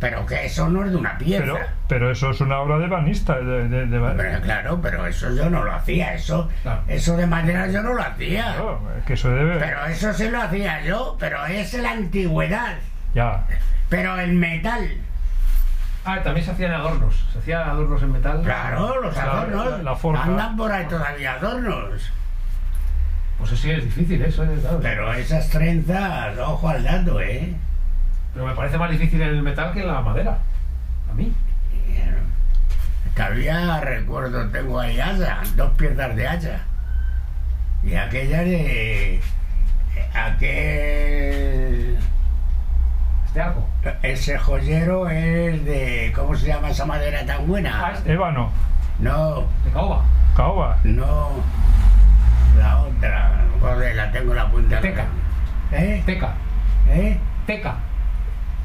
Pero 0.00 0.26
que 0.26 0.44
eso 0.46 0.68
no 0.68 0.84
es 0.84 0.90
de 0.90 0.96
una 0.96 1.16
pieza. 1.16 1.44
Pero, 1.44 1.58
pero 1.88 2.10
eso 2.10 2.30
es 2.30 2.40
una 2.40 2.58
obra 2.60 2.78
de 2.78 2.88
banista. 2.88 3.38
De, 3.38 3.68
de- 3.68 4.40
claro, 4.42 4.80
pero 4.82 5.06
eso 5.06 5.34
yo 5.34 5.48
no 5.48 5.62
lo 5.64 5.72
hacía. 5.72 6.14
Eso, 6.14 6.50
eso 6.88 7.16
de 7.16 7.26
madera 7.26 7.68
yo 7.68 7.80
no 7.82 7.94
lo 7.94 8.02
hacía. 8.02 8.54
Claro, 8.54 8.80
es 8.98 9.04
que 9.04 9.12
eso 9.14 9.30
debe. 9.30 9.56
Pero 9.58 9.84
eso 9.86 10.12
sí 10.12 10.28
lo 10.28 10.42
hacía 10.42 10.82
yo, 10.82 11.16
pero 11.18 11.46
es 11.46 11.72
la 11.74 11.92
antigüedad. 11.92 12.74
Ya. 13.14 13.44
Pero 13.88 14.18
el 14.18 14.32
metal, 14.34 14.88
Ah, 16.06 16.20
también 16.22 16.44
se 16.44 16.52
hacían 16.52 16.72
adornos. 16.72 17.24
Se 17.32 17.38
hacían 17.38 17.62
adornos 17.66 18.02
en 18.02 18.12
metal. 18.12 18.42
claro, 18.44 19.00
los 19.00 19.16
adornos. 19.16 19.70
la- 19.70 19.78
la 19.78 19.94
forja. 19.96 20.24
andan 20.24 20.54
por 20.56 20.70
ahí 20.70 20.84
todavía 20.86 21.32
adornos. 21.34 22.12
Pues 23.38 23.52
eso 23.52 23.62
sí 23.62 23.70
es 23.70 23.84
difícil, 23.84 24.22
eso 24.22 24.44
es, 24.44 24.60
claro. 24.60 24.80
Pero 24.82 25.12
esas 25.14 25.48
trenzas, 25.48 26.36
ojo 26.38 26.68
al 26.68 26.84
dato, 26.84 27.20
¿eh? 27.22 27.54
Pero 28.34 28.46
me 28.46 28.54
parece 28.54 28.76
más 28.78 28.90
difícil 28.90 29.22
en 29.22 29.28
el 29.28 29.42
metal 29.42 29.72
que 29.72 29.80
en 29.80 29.86
la 29.88 30.00
madera. 30.00 30.38
A 31.10 31.14
mí. 31.14 31.32
Todavía 33.14 33.80
recuerdo, 33.80 34.48
tengo 34.48 34.80
ahí 34.80 34.98
hacha, 35.00 35.38
dos 35.56 35.70
piezas 35.76 36.16
de 36.16 36.26
hacha. 36.26 36.60
Y 37.84 37.94
aquella 37.94 38.40
de. 38.42 39.20
Aquel. 40.14 41.96
Este 43.26 43.40
arco. 43.40 43.68
Ese 44.02 44.38
joyero 44.38 45.08
es 45.08 45.64
de. 45.64 46.12
¿Cómo 46.14 46.34
se 46.34 46.46
llama 46.48 46.70
esa 46.70 46.84
madera 46.86 47.24
tan 47.24 47.36
Ah, 47.38 47.44
buena? 47.46 47.92
Ébano, 48.04 48.50
No, 48.98 49.42
De 49.64 49.70
caoba. 49.72 50.02
caoba. 50.36 50.78
no. 50.84 51.30
La 52.58 52.78
otra. 52.80 53.44
Joder, 53.60 53.94
la 53.96 54.10
tengo 54.12 54.32
en 54.32 54.36
la 54.38 54.50
punta. 54.50 54.80
Teca. 54.80 55.04
¿Eh? 55.72 56.02
Teca. 56.06 56.34
¿Eh? 56.88 57.18
Teca. 57.46 57.76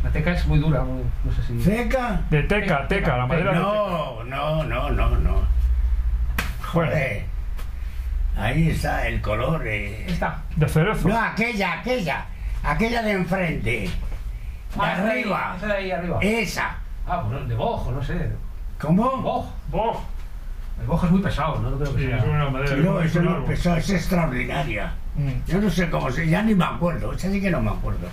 La 0.04 0.10
teca 0.12 0.32
es 0.32 0.46
muy 0.48 0.60
dura, 0.60 0.82
muy- 0.84 1.04
no 1.26 1.32
sé 1.32 1.44
si. 1.44 1.62
¿Seca? 1.62 2.22
De 2.30 2.44
teca, 2.44 2.88
teca, 2.88 3.18
la 3.18 3.26
madera 3.26 3.52
de 3.52 3.58
teca. 3.58 3.68
No, 3.70 4.24
no, 4.24 4.64
no, 4.64 4.90
no, 4.92 5.10
no. 5.18 5.42
Joder. 6.72 7.26
Ahí 8.38 8.70
está 8.70 9.08
el 9.08 9.22
color. 9.22 9.66
eh. 9.68 10.06
Esta. 10.08 10.42
de 10.56 10.68
cerezo. 10.70 11.08
No, 11.10 11.20
aquella, 11.20 11.74
aquella. 11.80 12.26
Aquella 12.64 13.02
de 13.02 13.12
enfrente. 13.12 13.70
De 13.82 13.92
Ah, 14.80 14.96
arriba. 14.98 15.56
Esa 15.58 15.68
de 15.68 15.74
ahí 15.74 15.92
arriba. 15.92 16.20
Esa. 16.22 16.76
Ah, 17.08 17.22
pues 17.22 17.42
no, 17.42 17.48
de 17.48 17.56
bojo, 17.56 17.92
no 17.92 18.04
sé. 18.04 18.32
¿Cómo? 18.80 19.18
Boj. 19.18 19.46
Boh. 19.72 20.02
El 20.80 20.88
bojo 20.88 21.06
es 21.08 21.12
muy 21.12 21.22
pesado, 21.22 21.60
no, 21.60 21.72
no 21.72 21.78
creo 21.78 21.94
que 21.96 22.02
Sí, 22.04 22.08
sea. 22.08 22.18
es 22.20 22.24
una 22.24 22.50
madera. 22.50 22.76
No, 22.78 23.02
es 23.02 23.12
eso 23.12 23.22
no 23.22 23.32
árbol. 23.32 23.46
pesó, 23.46 23.76
es 23.76 23.90
extraordinaria. 23.90 24.94
Mm. 25.16 25.30
Yo 25.52 25.60
no 25.60 25.70
sé 25.70 25.90
cómo 25.90 26.10
se, 26.12 26.26
ya 26.28 26.42
ni 26.42 26.56
me 26.56 26.64
acuerdo, 26.64 27.12
esa 27.12 27.30
sí 27.30 27.42
que 27.42 27.52
no 27.52 27.62
me 27.62 27.72
acuerdo. 27.72 28.08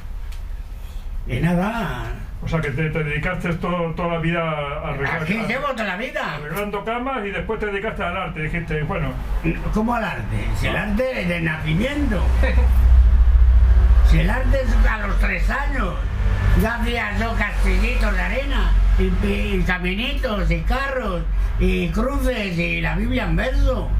Y 1.29 1.41
nada, 1.41 2.05
O 2.45 2.49
sea 2.49 2.61
que 2.61 2.71
te, 2.71 2.91
te 2.91 3.03
dedicaste 3.03 3.53
todo- 3.55 3.93
toda 3.95 4.15
la 4.15 4.19
vida 4.19 4.41
a 4.41 4.89
arreglar, 4.91 5.23
aquí 5.23 5.35
llevo 5.49 5.67
toda 5.69 5.85
la 5.85 5.97
vida. 5.97 6.35
arreglando 6.37 6.85
camas 6.85 7.25
y 7.27 7.31
después 7.31 7.59
te 7.59 7.67
dedicaste 7.67 8.03
al 8.05 8.17
arte. 8.17 8.43
Dijiste, 8.43 8.83
bueno, 8.85 9.09
¿Cómo 9.75 9.95
al 9.95 10.05
arte? 10.05 10.47
Si 10.57 10.67
el 10.69 10.77
arte 10.77 11.23
es 11.23 11.29
de 11.29 11.41
nacimiento. 11.41 12.23
Si 14.11 14.21
el 14.21 14.31
arte 14.31 14.61
es 14.63 14.87
a 14.89 15.07
los 15.07 15.19
tres 15.19 15.51
años. 15.51 15.95
Ya 16.63 16.77
hacía 16.77 17.19
yo 17.19 17.35
castillitos 17.35 18.13
de 18.15 18.21
arena, 18.21 18.71
y, 18.99 19.27
y 19.27 19.63
caminitos, 19.67 20.49
y 20.51 20.61
carros, 20.61 21.23
y 21.59 21.89
cruces, 21.89 22.57
y 22.57 22.81
la 22.81 22.95
Biblia 22.95 23.25
en 23.25 23.35
verso. 23.37 23.91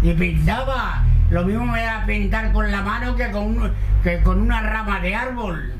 Y 0.00 0.14
pintaba. 0.14 1.02
Lo 1.30 1.44
mismo 1.44 1.66
me 1.66 1.82
da 1.82 2.04
pintar 2.06 2.50
con 2.52 2.70
la 2.72 2.80
mano 2.82 3.14
que 3.14 3.30
con, 3.30 3.42
un- 3.44 3.72
que 4.02 4.20
con 4.22 4.40
una 4.40 4.62
rama 4.62 5.00
de 5.00 5.14
árbol. 5.14 5.74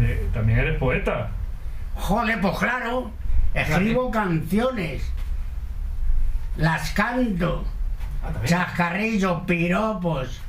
Eh, 0.00 0.28
también 0.32 0.58
eres 0.60 0.78
poeta. 0.78 1.30
Joder, 1.94 2.40
pues 2.40 2.58
claro, 2.58 3.10
escribo 3.54 4.10
canciones, 4.10 5.12
las 6.56 6.90
canto, 6.92 7.64
Ah, 8.22 8.32
chascarrillos, 8.44 9.42
piropos. 9.42 10.42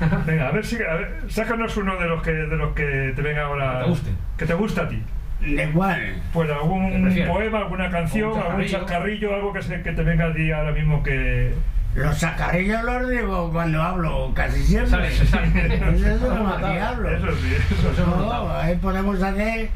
Venga, 0.26 0.48
a 0.48 0.50
ver 0.50 0.66
si 0.66 0.76
a 0.82 0.94
ver, 0.94 1.22
sácanos 1.28 1.76
uno 1.76 1.96
de 1.96 2.06
los 2.06 2.22
que 2.22 2.32
de 2.32 2.56
los 2.56 2.72
que 2.74 3.12
te 3.14 3.22
venga 3.22 3.44
ahora. 3.44 3.78
Que 3.78 3.84
te 3.84 3.88
gusten. 3.90 4.16
Que 4.38 4.46
te 4.46 4.54
gusta 4.54 4.82
a 4.82 4.88
ti. 4.88 5.02
¿De 5.40 5.70
cuál? 5.70 6.20
Pues 6.32 6.48
¿Qué 6.48 6.54
algún 6.54 7.26
poema, 7.28 7.58
alguna 7.58 7.90
canción, 7.90 8.30
algún 8.30 8.64
chascarrillo. 8.64 8.78
chascarrillo, 8.78 9.34
algo 9.34 9.52
que, 9.52 9.62
se, 9.62 9.82
que 9.82 9.92
te 9.92 10.02
venga 10.02 10.26
a 10.26 10.34
ti 10.34 10.50
ahora 10.50 10.72
mismo 10.72 11.02
que. 11.02 11.54
Los 11.94 12.18
chascarrillos 12.18 12.82
los 12.84 13.08
digo 13.08 13.50
cuando 13.52 13.82
hablo, 13.82 14.32
casi 14.34 14.64
siempre. 14.64 14.90
Sale, 14.90 15.10
se 15.10 15.26
sale. 15.26 15.74
Eso 15.94 16.08
es 16.08 16.18
como 16.20 16.48
hablo. 16.48 17.10
Eso 17.10 17.26
sí, 17.36 17.54
eso 17.54 18.02
hemos 18.02 18.18
No, 18.18 18.50
ahí 18.56 18.76
podemos 18.76 19.22
hacer 19.22 19.68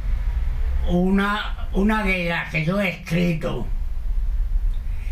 una, 0.89 1.69
una 1.73 2.03
de 2.05 2.29
las 2.31 2.51
que 2.51 2.65
yo 2.65 2.81
he 2.81 2.89
escrito. 2.89 3.67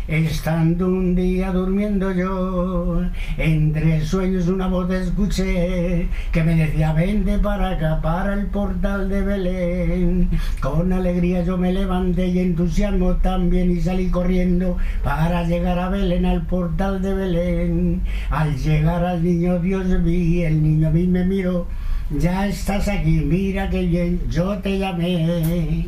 Estando 0.07 0.87
un 0.87 1.15
día 1.15 1.51
durmiendo 1.51 2.11
yo, 2.11 3.01
entre 3.39 4.05
sueños 4.05 4.47
una 4.47 4.67
voz 4.67 4.91
escuché 4.91 6.07
que 6.31 6.43
me 6.43 6.53
decía 6.53 6.93
vente 6.93 7.39
para 7.39 7.71
acá, 7.71 8.01
para 8.03 8.35
el 8.35 8.45
portal 8.45 9.09
de 9.09 9.21
Belén. 9.23 10.29
Con 10.61 10.93
alegría 10.93 11.43
yo 11.43 11.57
me 11.57 11.73
levanté 11.73 12.27
y 12.27 12.37
entusiasmo 12.37 13.15
también 13.15 13.71
y 13.71 13.81
salí 13.81 14.09
corriendo 14.11 14.77
para 15.03 15.43
llegar 15.43 15.79
a 15.79 15.89
Belén, 15.89 16.27
al 16.27 16.45
portal 16.45 17.01
de 17.01 17.11
Belén. 17.11 18.01
Al 18.29 18.55
llegar 18.57 19.03
al 19.03 19.23
niño 19.23 19.57
Dios 19.57 20.03
vi, 20.03 20.43
el 20.43 20.61
niño 20.61 20.89
a 20.89 20.91
mí 20.91 21.07
me 21.07 21.25
miró, 21.25 21.65
ya 22.11 22.45
estás 22.45 22.87
aquí, 22.87 23.21
mira 23.25 23.71
que 23.71 23.81
bien, 23.81 24.21
yo 24.29 24.59
te 24.59 24.77
llamé. 24.77 25.87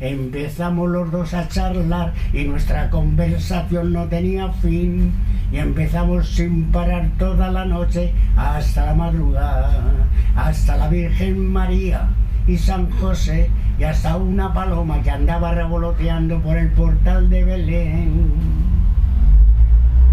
Empezamos 0.00 0.88
los 0.88 1.10
dos 1.10 1.34
a 1.34 1.48
charlar 1.48 2.12
y 2.32 2.44
nuestra 2.44 2.88
conversación 2.90 3.92
no 3.92 4.06
tenía 4.06 4.52
fin. 4.52 5.12
Y 5.50 5.56
empezamos 5.56 6.28
sin 6.28 6.70
parar 6.70 7.10
toda 7.18 7.50
la 7.50 7.64
noche 7.64 8.12
hasta 8.36 8.86
la 8.86 8.94
madrugada, 8.94 9.82
hasta 10.36 10.76
la 10.76 10.88
Virgen 10.88 11.52
María 11.52 12.08
y 12.46 12.56
San 12.56 12.90
José 12.90 13.50
y 13.78 13.84
hasta 13.84 14.16
una 14.16 14.52
paloma 14.52 15.02
que 15.02 15.10
andaba 15.10 15.52
revoloteando 15.52 16.40
por 16.40 16.56
el 16.56 16.70
portal 16.70 17.28
de 17.30 17.44
Belén. 17.44 18.32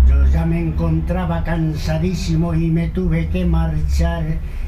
Yo 0.08 0.26
ya 0.28 0.46
me 0.46 0.60
encontraba 0.60 1.44
cansadísimo 1.44 2.54
y 2.54 2.70
me 2.70 2.90
tuve 2.90 3.28
que 3.30 3.46
marchar. 3.46 4.24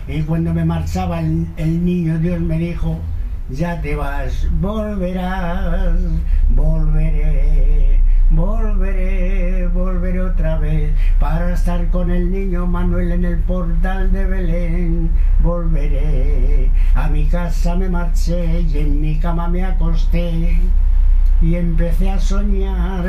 Y 0.07 0.21
cuando 0.21 0.53
me 0.53 0.65
marchaba 0.65 1.19
el, 1.19 1.85
niño 1.85 2.17
Dios 2.19 2.39
me 2.39 2.57
dijo, 2.57 2.99
ya 3.49 3.81
te 3.81 3.95
vas, 3.95 4.47
volverás, 4.59 5.99
volveré, 6.49 7.99
volveré, 8.29 9.67
volveré 9.67 10.21
otra 10.21 10.57
vez 10.57 10.93
para 11.19 11.53
estar 11.53 11.87
con 11.89 12.11
el 12.11 12.29
niño 12.29 12.67
Manuel 12.67 13.11
en 13.13 13.25
el 13.25 13.37
portal 13.39 14.11
de 14.11 14.25
Belén, 14.25 15.09
volveré, 15.41 16.69
a 16.93 17.07
mi 17.07 17.25
casa 17.27 17.75
me 17.75 17.89
marché 17.89 18.61
y 18.61 18.79
en 18.79 18.99
mi 18.99 19.17
cama 19.17 19.47
me 19.47 19.63
acosté 19.63 20.59
y 21.41 21.55
empecé 21.55 22.09
a 22.09 22.19
soñar 22.19 23.05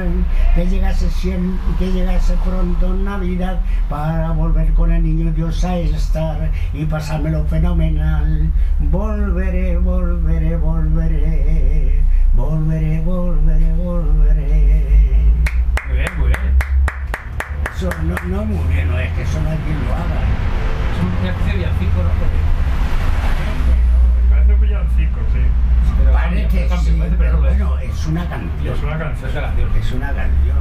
que 0.55 0.67
llegase 0.67 1.09
siempre, 1.11 1.59
que 1.79 1.93
llegase 1.93 2.35
pronto 2.45 2.93
Navidad 2.93 3.61
para 3.89 4.33
volver 4.33 4.73
con 4.75 4.93
el 4.93 5.03
niño 5.03 5.33
Dios 5.33 5.65
a 5.65 5.79
estar 5.79 6.51
y 6.73 6.85
pasármelo 6.85 7.45
fenomenal. 7.45 8.51
Volveré, 8.79 9.79
volveré, 9.79 10.57
volveré, 10.57 12.03
volveré, 12.35 13.01
volveré, 13.01 13.73
volveré. 13.73 14.89
Muy 15.87 15.97
bien, 15.97 16.19
muy 16.19 16.29
bien. 16.29 16.55
Eso 17.75 17.91
no, 18.03 18.15
no 18.29 18.45
muy 18.45 18.75
bien, 18.75 18.89
no 18.89 18.99
es 18.99 19.11
que 19.13 19.21
hay 19.21 19.27
quien 19.27 19.85
lo 19.87 19.95
haga. 19.95 20.49
Es 21.25 21.47
de 21.47 21.53
villancico, 21.57 22.03
¿no? 22.03 22.11
Porque 22.19 22.39
Parece 24.31 24.55
un 24.55 24.61
villancico, 24.61 25.21
sí. 25.33 25.68
Parece 26.13 26.67
cambia, 26.69 26.79
sí, 26.79 27.15
pero 27.19 27.39
bueno, 27.41 27.79
es 27.79 28.07
una 28.07 28.29
canción. 28.29 28.75
Es 28.75 28.83
una 28.83 28.99
canción. 28.99 29.31
es 29.81 29.93
una 29.93 30.13
canción, 30.13 30.59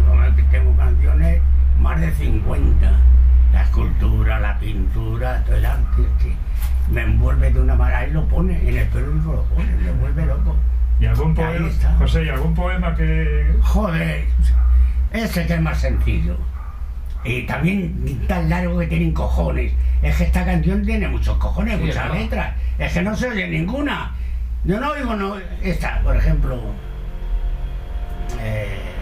tengo 0.51 0.75
canciones 0.77 1.41
más 1.79 1.99
de 1.99 2.11
50. 2.11 2.91
La 3.53 3.63
escultura, 3.63 4.39
la 4.39 4.59
pintura, 4.59 5.43
todo 5.45 5.55
el 5.55 5.65
arte, 5.65 6.03
que 6.21 6.33
me 6.93 7.01
envuelve 7.03 7.51
de 7.51 7.61
una 7.61 7.75
manera 7.75 8.07
y 8.07 8.11
lo 8.11 8.25
pone, 8.27 8.57
en 8.67 8.77
el 8.77 8.87
periódico 8.87 9.33
lo 9.33 9.43
pone, 9.45 9.69
me 9.75 9.91
vuelve 9.93 10.25
loco. 10.25 10.55
¿Y 10.99 11.05
algún 11.05 11.29
Ahí 11.29 11.35
poema. 11.35 11.69
José, 11.99 12.23
¿y 12.25 12.29
algún 12.29 12.55
poema 12.55 12.95
que... 12.95 13.55
Joder, 13.61 14.25
ese 15.13 15.45
que 15.45 15.53
es 15.53 15.61
más 15.61 15.79
sencillo. 15.79 16.37
Y 17.23 17.43
también 17.43 18.25
tan 18.27 18.49
largo 18.49 18.79
que 18.79 18.87
tienen 18.87 19.13
cojones. 19.13 19.73
Es 20.01 20.15
que 20.17 20.23
esta 20.25 20.45
canción 20.45 20.85
tiene 20.85 21.07
muchos 21.07 21.37
cojones, 21.37 21.77
Sí, 21.77 21.85
muchas 21.85 22.07
¿no? 22.07 22.13
letras. 22.15 22.55
Es 22.77 22.93
que 22.93 23.01
no 23.01 23.15
se 23.15 23.27
oye 23.29 23.47
ninguna. 23.47 24.11
Yo 24.63 24.79
no 24.79 24.91
oigo, 24.91 25.15
no. 25.15 25.35
Esta, 25.61 26.01
por 26.03 26.15
ejemplo. 26.15 26.59
eh, 28.39 28.93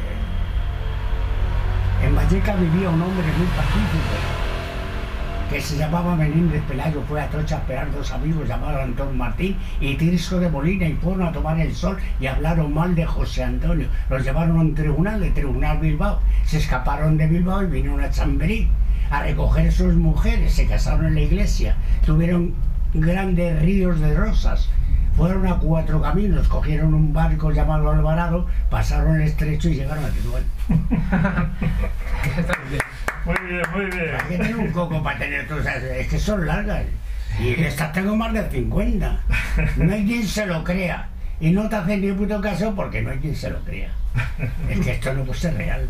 en 2.03 2.15
Valleca 2.15 2.55
vivía 2.55 2.89
un 2.89 3.01
hombre 3.01 3.25
muy 3.37 3.47
pacífico 3.47 4.35
que 5.49 5.61
se 5.61 5.77
llamaba 5.77 6.15
Menéndez 6.15 6.61
Pelayo, 6.63 7.03
fue 7.07 7.21
a 7.21 7.29
Trocha 7.29 7.57
a 7.57 7.59
esperar 7.59 7.91
dos 7.91 8.11
amigos 8.11 8.47
llamados 8.47 8.81
Antón 8.81 9.15
Martín 9.17 9.55
y 9.79 9.95
Tirso 9.95 10.39
de 10.39 10.49
Molina 10.49 10.87
y 10.87 10.93
fueron 10.93 11.23
a 11.23 11.31
tomar 11.31 11.59
el 11.59 11.73
sol 11.73 11.97
y 12.19 12.25
hablaron 12.25 12.73
mal 12.73 12.95
de 12.95 13.05
José 13.05 13.43
Antonio. 13.43 13.87
Los 14.09 14.23
llevaron 14.23 14.57
a 14.57 14.61
un 14.61 14.75
tribunal, 14.75 15.19
de 15.19 15.31
Tribunal 15.31 15.77
Bilbao. 15.79 16.19
Se 16.45 16.57
escaparon 16.57 17.17
de 17.17 17.27
Bilbao 17.27 17.63
y 17.63 17.67
vinieron 17.67 18.01
a 18.01 18.09
Chamberí 18.09 18.69
a 19.11 19.21
recoger 19.21 19.71
sus 19.71 19.93
mujeres, 19.93 20.53
se 20.53 20.65
casaron 20.67 21.05
en 21.05 21.15
la 21.15 21.21
iglesia, 21.21 21.75
tuvieron 22.05 22.55
grandes 22.99 23.61
ríos 23.61 23.99
de 23.99 24.13
rosas. 24.15 24.69
Fueron 25.15 25.47
a 25.47 25.55
cuatro 25.59 26.01
caminos, 26.01 26.47
cogieron 26.49 26.93
un 26.93 27.13
barco 27.13 27.49
llamado 27.51 27.89
Alvarado, 27.89 28.47
pasaron 28.69 29.15
el 29.15 29.21
estrecho 29.27 29.69
y 29.69 29.75
llegaron 29.75 30.03
a. 30.03 30.09
Está 32.37 32.53
muy 33.25 33.35
bien. 33.47 33.61
Muy 33.73 33.85
bien. 33.85 34.15
Hay 34.15 34.27
que 34.29 34.37
tener 34.37 34.55
un 34.57 34.71
coco 34.71 35.01
para 35.01 35.17
tener 35.17 35.47
todas 35.47 35.65
esas- 35.65 35.83
Es 35.83 36.07
que 36.07 36.19
son 36.19 36.45
largas. 36.45 36.83
Y 37.39 37.53
de 37.55 37.67
estas 37.67 37.91
tengo 37.93 38.15
más 38.15 38.33
de 38.33 38.49
50. 38.49 39.19
No 39.77 39.93
hay 39.93 40.05
quien 40.05 40.27
se 40.27 40.45
lo 40.45 40.63
crea. 40.63 41.07
Y 41.39 41.51
no 41.51 41.67
te 41.67 41.75
hacen 41.75 42.01
ni 42.01 42.11
puto 42.13 42.39
caso 42.39 42.73
porque 42.75 43.01
no 43.01 43.11
hay 43.11 43.17
quien 43.19 43.35
se 43.35 43.49
lo 43.49 43.59
crea. 43.63 43.89
Es 44.69 44.79
que 44.79 44.91
esto 44.93 45.13
no 45.13 45.23
puede 45.23 45.39
ser 45.39 45.55
real. 45.55 45.89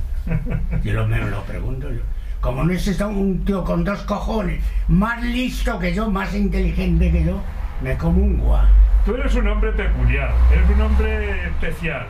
Yo 0.84 0.94
lo 0.94 1.08
menos 1.08 1.30
lo 1.30 1.44
pregunto 1.44 1.90
yo. 1.92 2.02
Como 2.46 2.64
no 2.64 2.72
existe 2.74 3.04
un 3.04 3.44
tío 3.44 3.64
con 3.64 3.84
dos 3.84 4.02
cojones, 4.04 4.62
más 4.88 5.20
listo 5.24 5.80
que 5.80 5.96
yo, 5.96 6.12
más 6.12 6.32
inteligente 6.36 7.12
que 7.12 7.24
yo, 7.26 7.42
me 7.82 7.98
como 7.98 8.22
un 8.22 8.38
guá. 8.38 8.70
Tú 9.04 9.16
eres 9.16 9.34
un 9.34 9.48
hombre 9.48 9.72
peculiar, 9.72 10.32
eres 10.54 10.70
un 10.70 10.82
hombre 10.82 11.48
especial. 11.48 12.06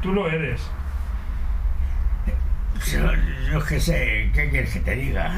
Tú 0.00 0.12
lo 0.12 0.30
eres. 0.30 0.60
Yo, 2.92 3.00
yo 3.52 3.64
qué 3.64 3.80
sé, 3.80 4.30
¿qué 4.32 4.48
quieres 4.50 4.72
que 4.72 4.80
te 4.80 4.94
diga? 4.94 5.32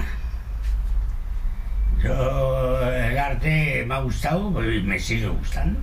Yo, 2.05 2.83
el 2.91 3.17
arte 3.19 3.83
me 3.89 3.95
ha 3.95 3.99
gustado 4.01 4.63
y 4.71 4.83
me 4.83 4.99
sigue 4.99 5.29
gustando. 5.29 5.81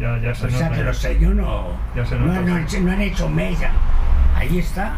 Ya, 0.00 0.18
ya 0.18 0.34
se 0.34 0.46
O 0.46 0.50
sea 0.50 0.62
nota. 0.68 0.74
que 0.78 0.82
los 0.84 0.98
señores 0.98 1.36
no, 1.36 1.68
Ya 1.94 2.04
se 2.04 2.16
no, 2.18 2.26
nota, 2.26 2.40
no 2.40 2.58
hecho- 2.58 2.80
no 2.80 2.90
han 2.90 3.00
hecho 3.02 3.28
mella. 3.28 3.70
Ahí 4.34 4.58
está, 4.58 4.94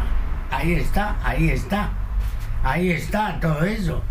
ahí 0.51 0.73
está, 0.73 1.15
ahí 1.23 1.49
está. 1.49 1.89
Ahí 2.63 2.91
está 2.91 3.39
todo 3.39 3.63
eso. 3.63 4.03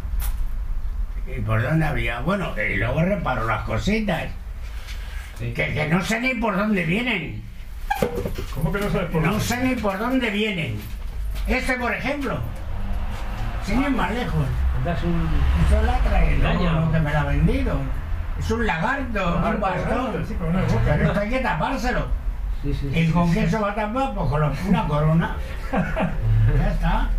¿Y 1.26 1.40
por 1.40 1.60
dónde 1.62 1.84
había? 1.84 2.20
Bueno, 2.20 2.52
y 2.56 2.76
luego 2.76 3.02
reparo 3.02 3.46
las 3.46 3.62
cositas. 3.64 4.24
Sí. 5.38 5.52
Que, 5.52 5.74
que 5.74 5.88
no 5.88 6.02
sé 6.02 6.20
ni 6.20 6.34
por 6.34 6.56
dónde 6.56 6.84
vienen. 6.84 7.42
¿Cómo 8.54 8.72
que 8.72 8.80
no 8.80 8.90
sabes 8.90 9.10
por 9.10 9.22
No 9.22 9.30
dónde? 9.30 9.44
sé 9.44 9.56
ni 9.62 9.74
por 9.74 9.98
dónde 9.98 10.30
vienen. 10.30 10.78
Este, 11.46 11.74
por 11.74 11.92
ejemplo. 11.92 12.38
Sin 13.64 13.82
ir 13.82 13.90
más 13.90 14.12
lejos. 14.12 14.46
Das 14.84 15.02
un. 15.02 15.28
Eso 15.66 15.82
la 15.82 15.98
trae 15.98 16.28
el 16.34 16.36
Engaña. 16.36 16.72
lo 16.80 16.92
que 16.92 17.00
me 17.00 17.12
la 17.12 17.20
ha 17.22 17.24
vendido. 17.24 17.76
Es 18.38 18.50
un 18.50 18.66
lagarto, 18.66 19.36
un 19.52 19.60
bastón. 19.60 20.24
Sí, 20.26 20.34
con 20.34 20.48
una 20.48 20.62
boca. 20.62 20.80
Pero 20.86 21.06
esto 21.08 21.20
hay 21.20 21.30
que 21.30 21.38
tapárselo. 21.40 22.06
Sí, 22.62 22.74
sí. 22.74 22.90
¿Y 22.94 23.10
con 23.10 23.28
sí. 23.28 23.34
qué 23.34 23.50
se 23.50 23.58
va 23.58 23.70
a 23.70 23.74
tapar? 23.74 24.14
Pues 24.14 24.28
con 24.28 24.68
una 24.68 24.88
corona. 24.88 25.36
Ya 26.56 26.70
está. 26.70 27.10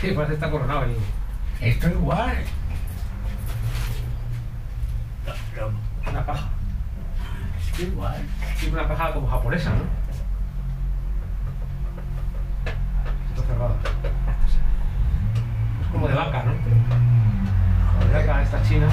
Sí, 0.00 0.14
que 0.14 0.32
está 0.34 0.50
coronado 0.50 0.80
ahí. 0.80 0.96
Esto 1.60 1.88
igual. 1.88 2.36
Una 6.10 6.26
paja. 6.26 6.48
Esto 7.60 7.82
igual. 7.82 8.22
Sí, 8.56 8.68
una 8.70 8.86
paja 8.88 9.12
como 9.12 9.26
japonesa, 9.26 9.70
¿no? 9.70 9.84
Está 13.34 13.46
cerrada. 13.46 13.74
Es 15.80 15.86
como 15.92 16.08
de 16.08 16.14
vaca, 16.14 16.44
¿no? 16.44 16.52
De 18.06 18.12
vaca, 18.12 18.42
esta 18.42 18.62
china. 18.62 18.88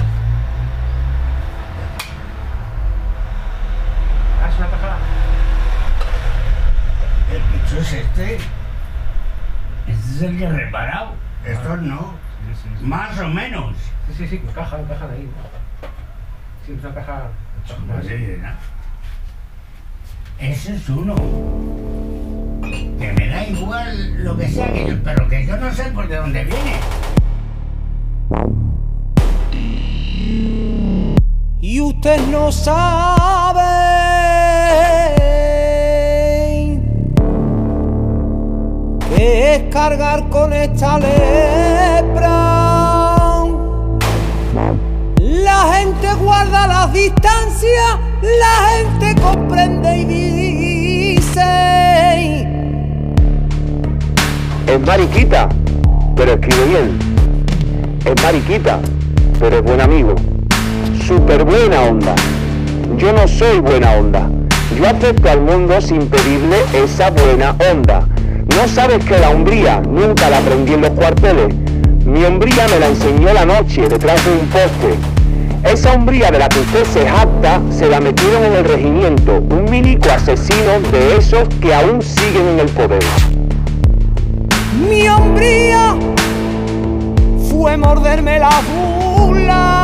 Ah, 4.42 4.48
es 4.48 4.56
una 4.56 4.66
paja. 4.68 4.96
El 7.32 7.60
bicho 7.60 7.78
es 7.78 7.92
este. 7.92 8.38
Este 9.86 10.28
es 10.72 10.78
el 10.78 10.88
que 10.88 10.88
he 10.88 10.90
reparado. 10.90 11.12
Estos 11.44 11.82
no. 11.82 12.14
Sí, 12.46 12.62
sí, 12.62 12.68
sí. 12.78 12.86
Más 12.86 13.18
o 13.20 13.28
menos. 13.28 13.76
Sí, 14.08 14.14
sí, 14.16 14.28
sí, 14.28 14.42
encajan, 14.46 14.80
encajan 14.80 15.10
ahí. 15.10 15.24
¿no? 15.24 15.86
Sí, 16.66 16.72
es 16.72 16.84
una 16.84 16.94
caja. 16.94 17.28
Así, 17.98 18.38
¿no? 18.40 18.48
Ese 20.38 20.74
es 20.74 20.88
uno. 20.88 21.14
Que 22.62 23.12
me 23.12 23.28
da 23.28 23.46
igual 23.46 24.24
lo 24.24 24.36
que 24.36 24.48
sea, 24.48 24.72
que 24.72 24.88
yo, 24.88 25.02
pero 25.02 25.28
que 25.28 25.46
yo 25.46 25.56
no 25.56 25.72
sé 25.72 25.84
por 25.90 26.08
de 26.08 26.16
dónde 26.16 26.44
viene. 26.44 26.80
y 31.60 31.80
usted 31.80 32.20
no 32.26 32.50
sabe 32.50 33.81
es 39.22 39.62
cargar 39.70 40.28
con 40.28 40.52
esta 40.52 40.98
lepra. 40.98 42.32
La 45.18 45.74
gente 45.74 46.08
guarda 46.20 46.66
las 46.66 46.92
distancias, 46.92 47.98
la 48.20 48.68
gente 48.76 49.20
comprende 49.22 49.98
y 49.98 50.04
dice. 51.14 51.42
Es 54.66 54.80
mariquita, 54.80 55.48
pero 56.16 56.32
escribe 56.32 56.64
bien. 56.66 56.98
Es 58.04 58.22
mariquita, 58.22 58.80
pero 59.38 59.56
es 59.58 59.62
buen 59.62 59.80
amigo. 59.80 60.14
Súper 61.06 61.44
buena 61.44 61.82
onda. 61.82 62.14
Yo 62.96 63.12
no 63.12 63.28
soy 63.28 63.60
buena 63.60 63.92
onda. 63.92 64.28
Yo 64.76 64.88
acepto 64.88 65.30
al 65.30 65.40
mundo 65.42 65.80
sin 65.80 66.08
pedirle 66.08 66.56
esa 66.74 67.10
buena 67.10 67.54
onda. 67.70 68.06
¿No 68.56 68.68
sabes 68.68 69.04
que 69.04 69.18
la 69.18 69.30
hombría 69.30 69.80
nunca 69.80 70.28
la 70.28 70.38
aprendí 70.38 70.74
en 70.74 70.82
los 70.82 70.90
cuarteles? 70.90 71.54
Mi 72.04 72.24
hombría 72.24 72.66
me 72.68 72.78
la 72.78 72.88
enseñó 72.88 73.32
la 73.32 73.44
noche 73.44 73.88
detrás 73.88 74.24
de 74.24 74.32
un 74.32 74.46
poste. 74.48 74.94
Esa 75.64 75.92
hombría 75.94 76.30
de 76.30 76.38
la 76.38 76.48
que 76.48 76.60
usted 76.60 76.84
se 76.84 77.08
jacta 77.08 77.60
se 77.70 77.88
la 77.88 78.00
metieron 78.00 78.44
en 78.44 78.52
el 78.54 78.64
regimiento, 78.64 79.40
un 79.50 79.70
milico 79.70 80.10
asesino 80.10 80.80
de 80.90 81.16
esos 81.16 81.48
que 81.60 81.74
aún 81.74 82.02
siguen 82.02 82.48
en 82.48 82.60
el 82.60 82.68
poder. 82.68 83.02
Mi 84.88 85.08
hombría 85.08 85.96
fue 87.50 87.76
morderme 87.76 88.38
la 88.38 88.50
bula 88.70 89.82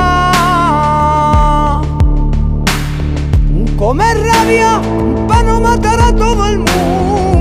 Comer 3.78 4.18
rabia 4.18 4.80
para 5.28 5.42
no 5.44 5.60
matar 5.60 6.00
a 6.00 6.12
todo 6.12 6.46
el 6.48 6.58
mundo. 6.58 7.37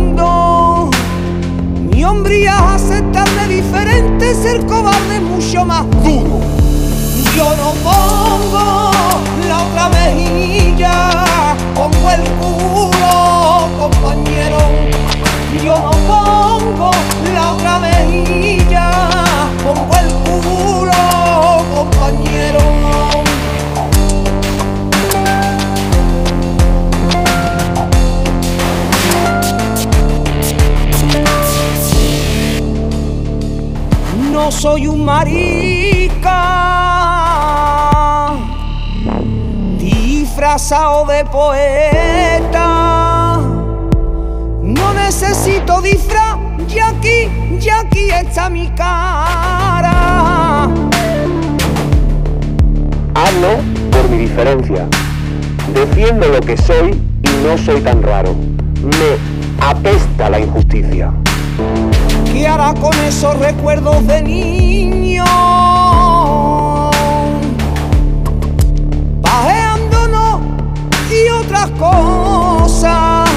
Mi 1.97 2.05
hombría 2.05 2.75
aceptarme 2.75 3.47
diferente, 3.47 4.35
ser 4.35 4.63
cobarde 4.67 5.19
mucho 5.19 5.65
más 5.65 5.83
duro. 6.03 6.41
Yo 7.35 7.55
no 7.55 7.71
pongo 7.83 8.91
la 9.47 9.63
otra 9.63 9.89
mejilla, 9.89 11.09
pongo 11.73 12.11
el 12.11 12.21
culo, 12.37 13.67
compañero. 13.79 14.59
Yo 15.65 15.75
no 15.75 15.89
pongo 15.89 16.91
la 17.33 17.53
otra 17.53 17.79
mejilla, 17.79 17.86
soy 34.67 34.85
un 34.87 35.05
marica 35.05 36.43
disfrazado 39.77 41.05
de 41.05 41.23
poeta. 41.23 42.57
No 44.61 44.93
necesito 44.93 45.81
disfraz, 45.81 46.35
y 46.67 46.79
aquí, 46.79 47.29
y 47.61 47.69
aquí 47.69 48.09
está 48.09 48.49
mi 48.49 48.67
cara. 48.71 50.63
Hablo 53.15 53.51
por 53.89 54.09
mi 54.09 54.17
diferencia. 54.17 54.85
Defiendo 55.73 56.27
lo 56.27 56.41
que 56.41 56.57
soy 56.57 56.91
y 57.23 57.47
no 57.47 57.57
soy 57.57 57.79
tan 57.79 58.03
raro. 58.03 58.35
Me 58.83 59.15
apesta 59.65 60.29
la 60.29 60.41
injusticia. 60.41 61.13
¿Qué 62.37 62.47
hará 62.47 62.71
con 62.75 62.93
esos 62.99 63.35
recuerdos 63.39 64.05
de 64.05 64.21
niño? 64.21 65.25
Pajeándonos 69.23 70.41
y 71.09 71.29
otras 71.31 71.67
cosas. 71.71 73.27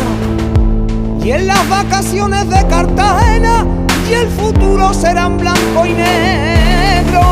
Y 1.25 1.31
en 1.31 1.47
las 1.47 1.67
vacaciones 1.71 2.51
de 2.51 2.67
Cartagena 2.67 3.65
y 4.11 4.13
el 4.13 4.29
futuro 4.29 4.93
serán 4.93 5.39
blanco 5.39 5.87
y 5.87 5.95
negro. 5.95 7.23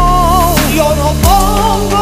Yo 0.75 0.97
no 0.97 1.13
pongo 1.23 1.98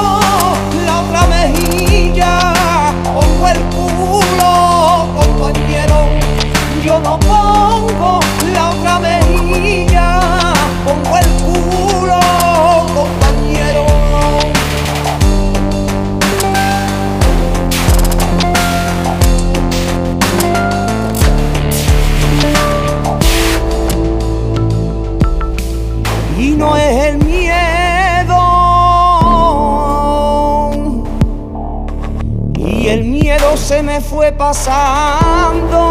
pasando. 34.47 35.83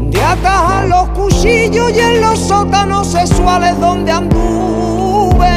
De 0.00 0.22
atajar 0.22 0.88
los 0.88 1.08
cuchillos 1.10 1.92
y 1.94 2.00
en 2.00 2.22
los 2.22 2.38
sótanos 2.38 3.08
sexuales 3.08 3.78
donde 3.78 4.10
anduve. 4.10 5.50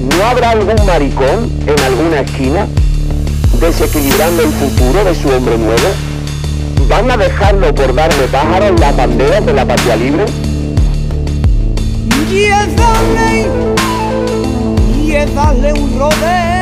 ¿No 0.00 0.24
habrá 0.24 0.50
algún 0.50 0.84
maricón 0.84 1.48
en 1.64 1.80
alguna 1.84 2.20
esquina 2.20 2.66
desequilibrando 3.60 4.42
el 4.42 4.50
futuro 4.50 5.04
de 5.04 5.14
su 5.14 5.28
hombre 5.28 5.56
nuevo? 5.56 5.88
¿Van 6.88 7.08
a 7.08 7.16
dejarlo 7.16 7.72
por 7.72 7.94
darle 7.94 8.26
pájaros 8.32 8.70
en 8.70 8.80
las 8.80 8.96
banderas 8.96 9.46
de 9.46 9.52
la 9.52 9.64
patria 9.64 9.94
libre? 9.94 10.24
Y 12.28 12.44
es 12.46 12.76
darle, 12.76 13.46
y 15.04 15.12
es 15.12 15.32
darle 15.34 15.72
un 15.74 15.98
rodeo. 15.98 16.61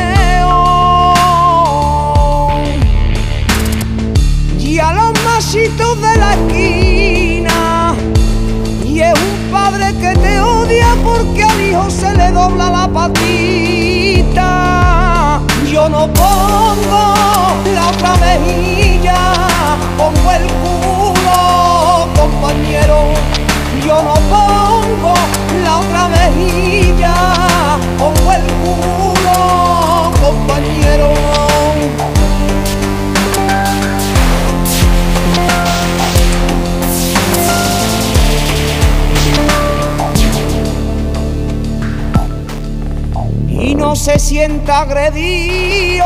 De 5.52 6.16
la 6.16 6.34
esquina. 6.34 7.92
Y 8.84 9.00
es 9.00 9.12
un 9.14 9.50
padre 9.50 9.92
que 9.94 10.14
te 10.16 10.40
odia 10.40 10.94
porque 11.02 11.42
al 11.42 11.60
hijo 11.60 11.90
se 11.90 12.14
le 12.14 12.30
dobla 12.30 12.70
la 12.70 12.86
patita. 12.86 14.30
Yo 15.68 15.88
no 15.88 16.06
pongo 16.12 17.16
la 17.74 17.88
otra 17.88 18.14
mejilla, 18.18 19.16
pongo 19.98 20.30
el 20.30 20.46
culo, 20.62 22.06
compañero. 22.14 23.08
Yo 23.84 24.02
no 24.02 24.14
pongo 24.30 25.14
la 25.64 25.78
otra 25.78 26.08
mejilla, 26.10 27.14
pongo 27.98 28.32
el 28.32 28.44
culo, 28.62 30.12
compañero. 30.22 31.49
No 43.81 43.97
se 43.97 44.19
sienta 44.19 44.81
agredido. 44.81 46.05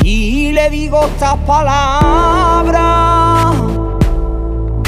Si 0.00 0.52
le 0.52 0.70
digo 0.70 1.04
estas 1.04 1.34
palabras 1.38 2.76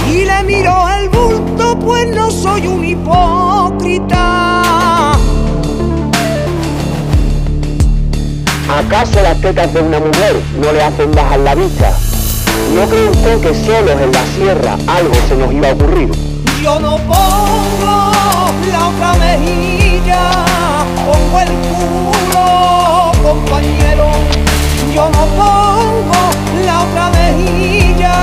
y 0.08 0.24
le 0.24 0.42
miro 0.44 0.72
el 1.00 1.08
bulto, 1.08 1.76
pues 1.80 2.14
no 2.14 2.30
soy 2.30 2.68
un 2.68 2.84
hipócrita. 2.84 4.62
¿Acaso 8.78 9.20
las 9.22 9.40
tetas 9.40 9.74
de 9.74 9.80
una 9.80 9.98
mujer 9.98 10.40
no 10.60 10.72
le 10.72 10.84
hacen 10.84 11.10
bajar 11.12 11.40
la 11.40 11.56
vista? 11.56 11.92
¿No 12.76 12.86
cree 12.86 13.08
usted 13.08 13.40
que 13.40 13.54
solos 13.54 14.00
en 14.00 14.12
la 14.12 14.24
sierra 14.36 14.78
algo 14.86 15.14
se 15.28 15.34
nos 15.34 15.52
iba 15.52 15.68
a 15.68 15.72
ocurrir? 15.72 16.27
Yo 16.62 16.80
no 16.80 16.96
pongo 16.96 18.12
la 18.70 18.88
otra 18.88 19.12
mejilla, 19.14 20.44
pongo 21.06 21.40
el 21.40 21.48
culo, 21.48 23.12
compañero. 23.22 24.10
Yo 24.92 25.08
no 25.08 25.26
pongo 25.38 26.20
la 26.66 26.82
otra 26.82 27.10
mejilla, 27.10 28.14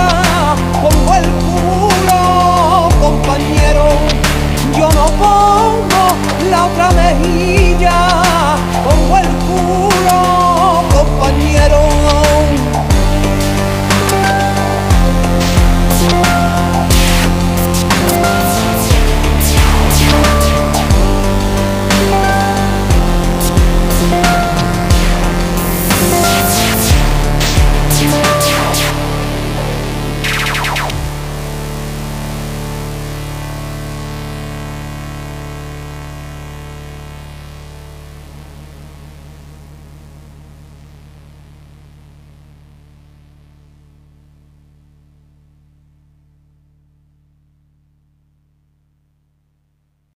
pongo 0.81 1.13
el 1.15 1.23
culo, 1.23 2.89
compañero. 3.01 3.85
Yo 4.77 4.89
no 4.91 5.05
pongo 5.23 6.03
la 6.51 6.65
otra 6.65 6.91
mejilla, 6.91 8.09
pongo 8.83 9.17
el 9.17 9.27
culo, 9.47 10.83
compañero. 10.93 11.79